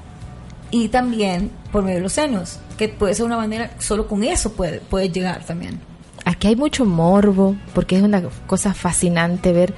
y 0.71 0.89
también 0.89 1.51
por 1.71 1.83
medio 1.83 1.97
de 1.97 2.03
los 2.03 2.13
senos, 2.13 2.59
que 2.77 2.89
puede 2.89 3.13
ser 3.13 3.25
una 3.25 3.37
manera, 3.37 3.71
solo 3.79 4.07
con 4.07 4.23
eso 4.23 4.53
puede, 4.53 4.79
puede 4.79 5.09
llegar 5.09 5.43
también. 5.45 5.79
Aquí 6.25 6.47
hay 6.47 6.55
mucho 6.55 6.85
morbo, 6.85 7.55
porque 7.73 7.97
es 7.97 8.03
una 8.03 8.23
cosa 8.47 8.73
fascinante 8.73 9.53
ver 9.53 9.73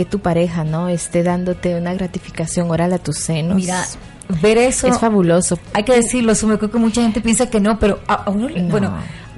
que 0.00 0.06
tu 0.06 0.20
pareja, 0.20 0.64
¿no? 0.64 0.88
Esté 0.88 1.22
dándote 1.22 1.74
una 1.74 1.92
gratificación 1.92 2.70
oral 2.70 2.94
a 2.94 2.98
tus 2.98 3.18
senos. 3.18 3.56
Mira, 3.56 3.84
ver 4.40 4.56
eso 4.56 4.86
es 4.86 4.98
fabuloso. 4.98 5.58
hay 5.74 5.84
que 5.84 5.94
decirlo, 5.94 6.34
Sume, 6.34 6.56
creo 6.56 6.70
que 6.70 6.78
mucha 6.78 7.02
gente 7.02 7.20
piensa 7.20 7.50
que 7.50 7.60
no, 7.60 7.78
pero 7.78 8.00
a, 8.08 8.14
a 8.14 8.30
uno, 8.30 8.48
No. 8.48 8.68
bueno, 8.70 8.94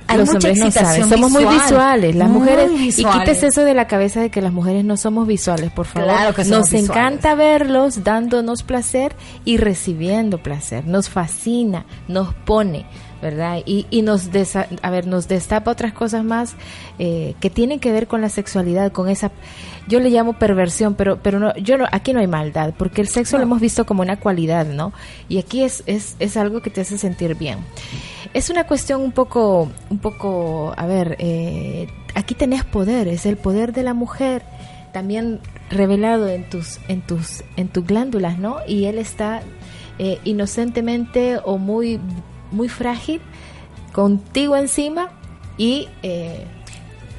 hay 0.07 0.18
los 0.18 0.29
hombres 0.29 0.59
no 0.59 0.70
saben. 0.70 1.09
Somos 1.09 1.33
muy 1.33 1.42
visual, 1.44 1.62
visuales. 1.64 2.14
Las 2.14 2.29
muy 2.29 2.38
mujeres. 2.40 2.70
Y 2.98 3.05
quítese 3.05 3.48
eso 3.48 3.64
de 3.64 3.75
la 3.75 3.88
cabeza 3.88 4.20
de 4.20 4.31
que 4.31 4.40
las 4.40 4.53
mujeres 4.53 4.85
no 4.85 4.96
somos 4.96 5.27
visuales, 5.27 5.72
por 5.72 5.87
favor. 5.87 6.09
Claro 6.11 6.33
que 6.35 6.44
somos 6.44 6.59
Nos 6.61 6.70
visuales. 6.70 6.90
encanta 6.90 7.35
verlos 7.35 8.05
dándonos 8.05 8.62
placer 8.62 9.16
y 9.44 9.57
recibiendo 9.57 10.38
placer. 10.38 10.87
Nos 10.87 11.09
fascina, 11.09 11.87
nos 12.07 12.35
pone. 12.35 12.87
¿Verdad? 13.22 13.61
Y, 13.64 13.87
y 13.88 14.02
nos 14.02 14.32
desa- 14.32 14.66
a 14.82 14.90
ver, 14.90 15.06
nos 15.06 15.28
destapa 15.28 15.70
otras 15.70 15.92
cosas 15.92 16.24
más 16.24 16.56
eh, 16.98 17.35
que 17.38 17.50
tienen 17.50 17.78
que 17.78 17.92
ver 17.92 18.08
con 18.08 18.20
la 18.20 18.28
sexualidad, 18.28 18.90
con 18.90 19.08
esa, 19.08 19.30
yo 19.87 20.00
le 20.00 20.11
llamo 20.11 20.32
perversión, 20.32 20.94
pero, 20.96 21.20
pero 21.22 21.38
no, 21.38 21.54
yo 21.54 21.78
no, 21.78 21.87
aquí 21.92 22.12
no 22.12 22.18
hay 22.18 22.26
maldad, 22.26 22.74
porque 22.76 23.00
el 23.00 23.06
sexo 23.06 23.37
lo 23.37 23.44
hemos 23.44 23.61
visto 23.61 23.87
como 23.87 24.02
una 24.02 24.18
cualidad, 24.18 24.66
¿no? 24.66 24.92
Y 25.28 25.38
aquí 25.38 25.62
es, 25.62 25.85
es, 25.87 26.16
es 26.18 26.37
algo 26.37 26.62
que 26.62 26.70
te 26.70 26.80
hace 26.80 26.98
sentir 26.98 27.37
bien. 27.37 27.58
Es 28.35 28.50
una 28.50 28.64
cuestión 28.66 29.00
un 29.00 29.12
poco, 29.12 29.70
un 29.88 29.98
poco, 29.98 30.74
a 30.76 30.85
ver, 30.87 31.14
eh, 31.20 31.87
aquí 32.16 32.35
tenés 32.35 32.64
poder, 32.64 33.06
es 33.06 33.24
el 33.24 33.37
poder 33.37 33.72
de 33.72 33.85
la 33.85 33.94
mujer 33.94 34.42
también 34.92 35.38
revelado 35.70 36.26
en 36.28 36.50
tus, 36.50 36.80
en 36.88 37.02
tus, 37.02 37.44
en 37.56 37.68
tus 37.68 37.87
glándulas, 37.87 38.38
¿no? 38.38 38.56
Y 38.66 38.87
él 38.87 38.98
está 38.98 39.42
eh, 40.00 40.18
inocentemente 40.24 41.38
o 41.44 41.56
muy, 41.58 42.00
muy 42.52 42.68
frágil 42.68 43.20
contigo 43.92 44.56
encima 44.56 45.10
y 45.58 45.88
eh, 46.02 46.46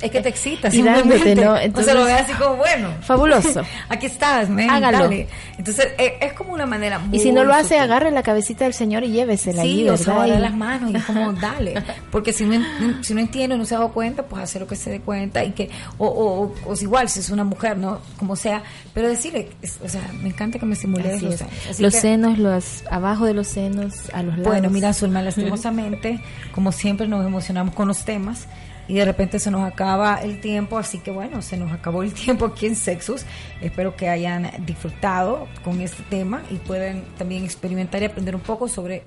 Es 0.04 0.12
que 0.12 0.22
te 0.22 0.30
excita, 0.30 0.68
Y 0.72 0.82
dándote, 0.82 1.14
simplemente. 1.16 1.46
¿no? 1.46 1.54
o 1.54 1.58
se 1.58 1.64
Entonces- 1.64 1.94
lo 1.96 2.04
ve 2.06 2.14
así 2.14 2.34
como 2.34 2.56
bueno. 2.58 2.90
fabuloso. 3.02 3.62
Aquí 3.90 4.06
estás, 4.08 4.50
men, 4.50 4.70
Hágalo. 4.70 5.00
dale. 5.00 5.28
Entonces, 5.58 5.88
eh, 5.98 6.18
es 6.20 6.34
como 6.34 6.52
una 6.54 6.66
manera 6.66 7.00
muy 7.00 7.18
y 7.18 7.22
si 7.22 7.32
no 7.32 7.44
lo 7.46 7.54
hace, 7.54 7.64
sutil. 7.76 7.80
agarre 7.84 8.12
la 8.12 8.22
cabecita 8.22 8.66
del 8.66 8.74
señor 8.74 9.04
y 9.06 9.12
llévesela 9.12 9.62
Sí, 9.62 9.70
allí, 9.70 9.90
o 9.90 9.96
sea, 9.98 10.28
las 10.28 10.54
manos 10.56 10.92
y 10.92 10.98
es 10.98 11.04
como 11.06 11.32
dale. 11.34 11.76
Porque 12.12 12.34
si 12.34 12.44
no, 12.46 12.64
si 13.02 13.14
no 13.14 13.22
entiende 13.22 13.58
no 13.58 13.64
se 13.66 13.76
ha 13.76 13.78
dado 13.80 13.92
cuenta, 13.94 14.24
pues 14.24 14.44
hacer 14.44 14.62
lo 14.62 14.68
que 14.68 14.76
se 14.76 14.90
dé 14.90 15.00
cuenta 15.00 15.44
y 15.44 15.52
que, 15.52 15.70
o, 15.98 16.06
o, 16.08 16.44
o- 16.44 16.54
o 16.72 16.74
igual, 16.82 17.08
si 17.08 17.22
es 17.22 17.30
una 17.30 17.46
mujer, 17.46 17.78
¿no? 17.78 18.00
Como 18.18 18.36
sea, 18.36 18.62
pero 18.94 19.08
decirle, 19.08 19.50
es- 19.62 19.80
o 19.84 19.88
sea, 19.88 20.02
me 20.22 20.30
encanta 20.30 20.60
que 20.60 20.66
me 20.66 20.74
estimules 20.74 21.16
Así 21.16 21.26
los 21.26 21.36
senos. 21.38 21.80
Los 21.80 21.94
que- 21.94 22.02
senos, 22.02 22.38
los 22.40 22.84
abajo 22.92 23.26
de 23.26 23.34
los 23.34 23.48
senos, 23.48 23.94
a 24.14 24.22
los 24.22 24.34
lados. 24.38 24.48
Bueno, 24.48 24.70
mira, 24.70 24.92
Zulma, 24.94 25.22
lastimosamente, 25.22 26.20
como 26.54 26.72
siempre 26.74 27.08
nos 27.08 27.26
emocionamos 27.26 27.74
con 27.74 27.88
los 27.88 28.04
temas 28.04 28.48
y 28.88 28.96
de 28.96 29.06
repente 29.06 29.40
se 29.40 29.52
nos 29.52 29.64
acaba 29.64 30.16
el 30.22 30.40
tiempo, 30.40 30.78
así 30.78 31.00
que 31.00 31.12
bueno, 31.12 31.42
se 31.42 31.58
nos 31.58 31.72
acabó 31.72 32.04
el 32.04 32.14
tiempo 32.14 32.46
aquí 32.46 32.66
en 32.66 32.76
Sexus. 32.76 33.26
Espero 33.62 33.96
que 33.96 34.10
hayan 34.10 34.52
disfrutado 34.66 35.48
con 35.64 35.82
este 35.82 36.04
tema 36.04 36.42
y 36.50 36.56
puedan 36.56 37.04
también 37.18 37.44
experimentar 37.44 38.02
y 38.02 38.06
aprender 38.06 38.36
un 38.36 38.42
poco 38.42 38.68
sobre 38.68 39.04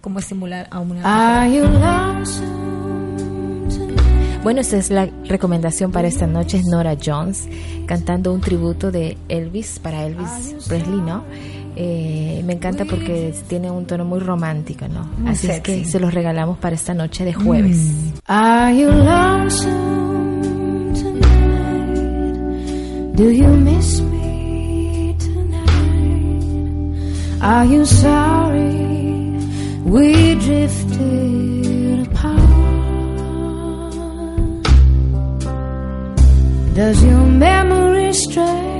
cómo 0.00 0.18
estimular 0.18 0.66
a 0.70 0.80
una? 0.80 1.02
Bueno, 4.42 4.62
esta 4.62 4.78
es 4.78 4.90
la 4.90 5.06
recomendación 5.26 5.92
para 5.92 6.08
esta 6.08 6.26
noche, 6.26 6.56
es 6.58 6.64
Nora 6.64 6.96
Jones, 7.02 7.46
cantando 7.86 8.32
un 8.32 8.40
tributo 8.40 8.90
de 8.90 9.18
Elvis 9.28 9.78
para 9.78 10.06
Elvis 10.06 10.66
Presley, 10.66 11.00
¿no? 11.00 11.24
Eh, 11.76 12.42
me 12.44 12.54
encanta 12.54 12.84
porque 12.84 13.32
tiene 13.48 13.70
un 13.70 13.86
tono 13.86 14.04
muy 14.04 14.18
romántico, 14.20 14.88
¿no? 14.88 15.04
Muy 15.18 15.30
Así 15.30 15.48
es 15.48 15.60
que 15.60 15.84
se 15.84 16.00
los 16.00 16.12
regalamos 16.12 16.58
para 16.58 16.74
esta 16.74 16.92
noche 16.94 17.24
de 17.24 17.32
jueves. 17.32 17.92
Are 18.26 18.76
you 18.76 18.88
lonesome 18.90 20.42
tonight? 20.94 22.00
Do 23.16 23.30
you 23.30 23.46
miss 23.48 24.00
me 24.00 25.16
tonight? 25.18 26.42
Are 27.42 27.66
you 27.66 27.84
sorry 27.86 29.38
we 29.84 30.34
drifted 30.36 32.06
apart? 32.08 32.40
Does 36.74 37.02
your 37.04 37.26
memory 37.26 38.12
stray 38.14 38.70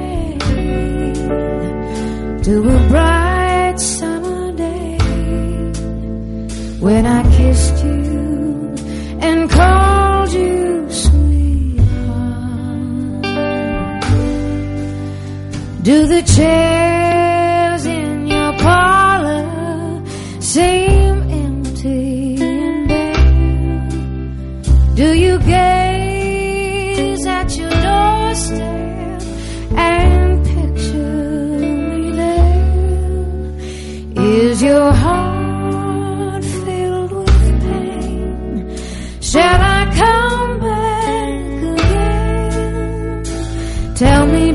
to 2.43 2.59
a 2.69 2.89
bright 2.89 3.79
summer 3.79 4.53
day? 4.53 4.97
when 6.81 7.05
I 7.05 7.23
kissed 7.37 7.85
you 7.85 8.75
and 9.21 9.51
called 9.51 10.33
you 10.33 10.91
sweetheart. 10.91 11.85
Do 15.83 16.07
the 16.07 16.23
chairs 16.23 17.00
Tell 44.01 44.27
me, 44.27 44.50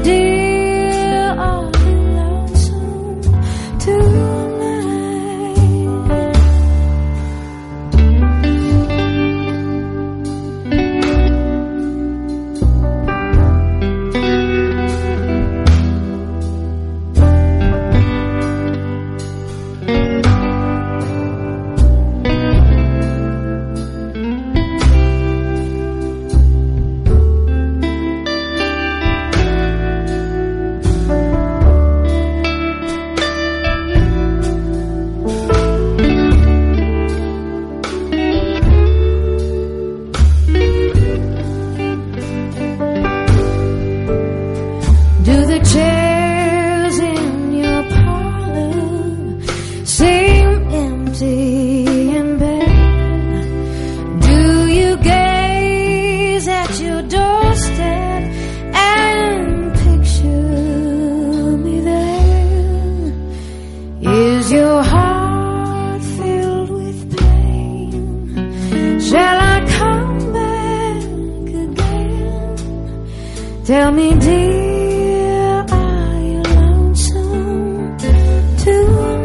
Tell 73.65 73.91
me, 73.91 74.13
dear, 74.19 75.65
are 75.67 76.19
you 76.21 76.43
lonesome 76.43 77.97
tonight? 77.97 79.15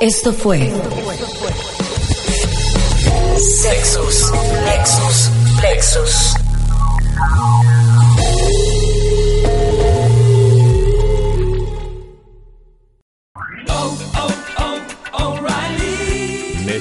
Esto 0.00 0.32
fue 0.32 0.72
Sexos, 3.36 4.32
Nexus, 4.64 5.30
Plexus. 5.60 6.34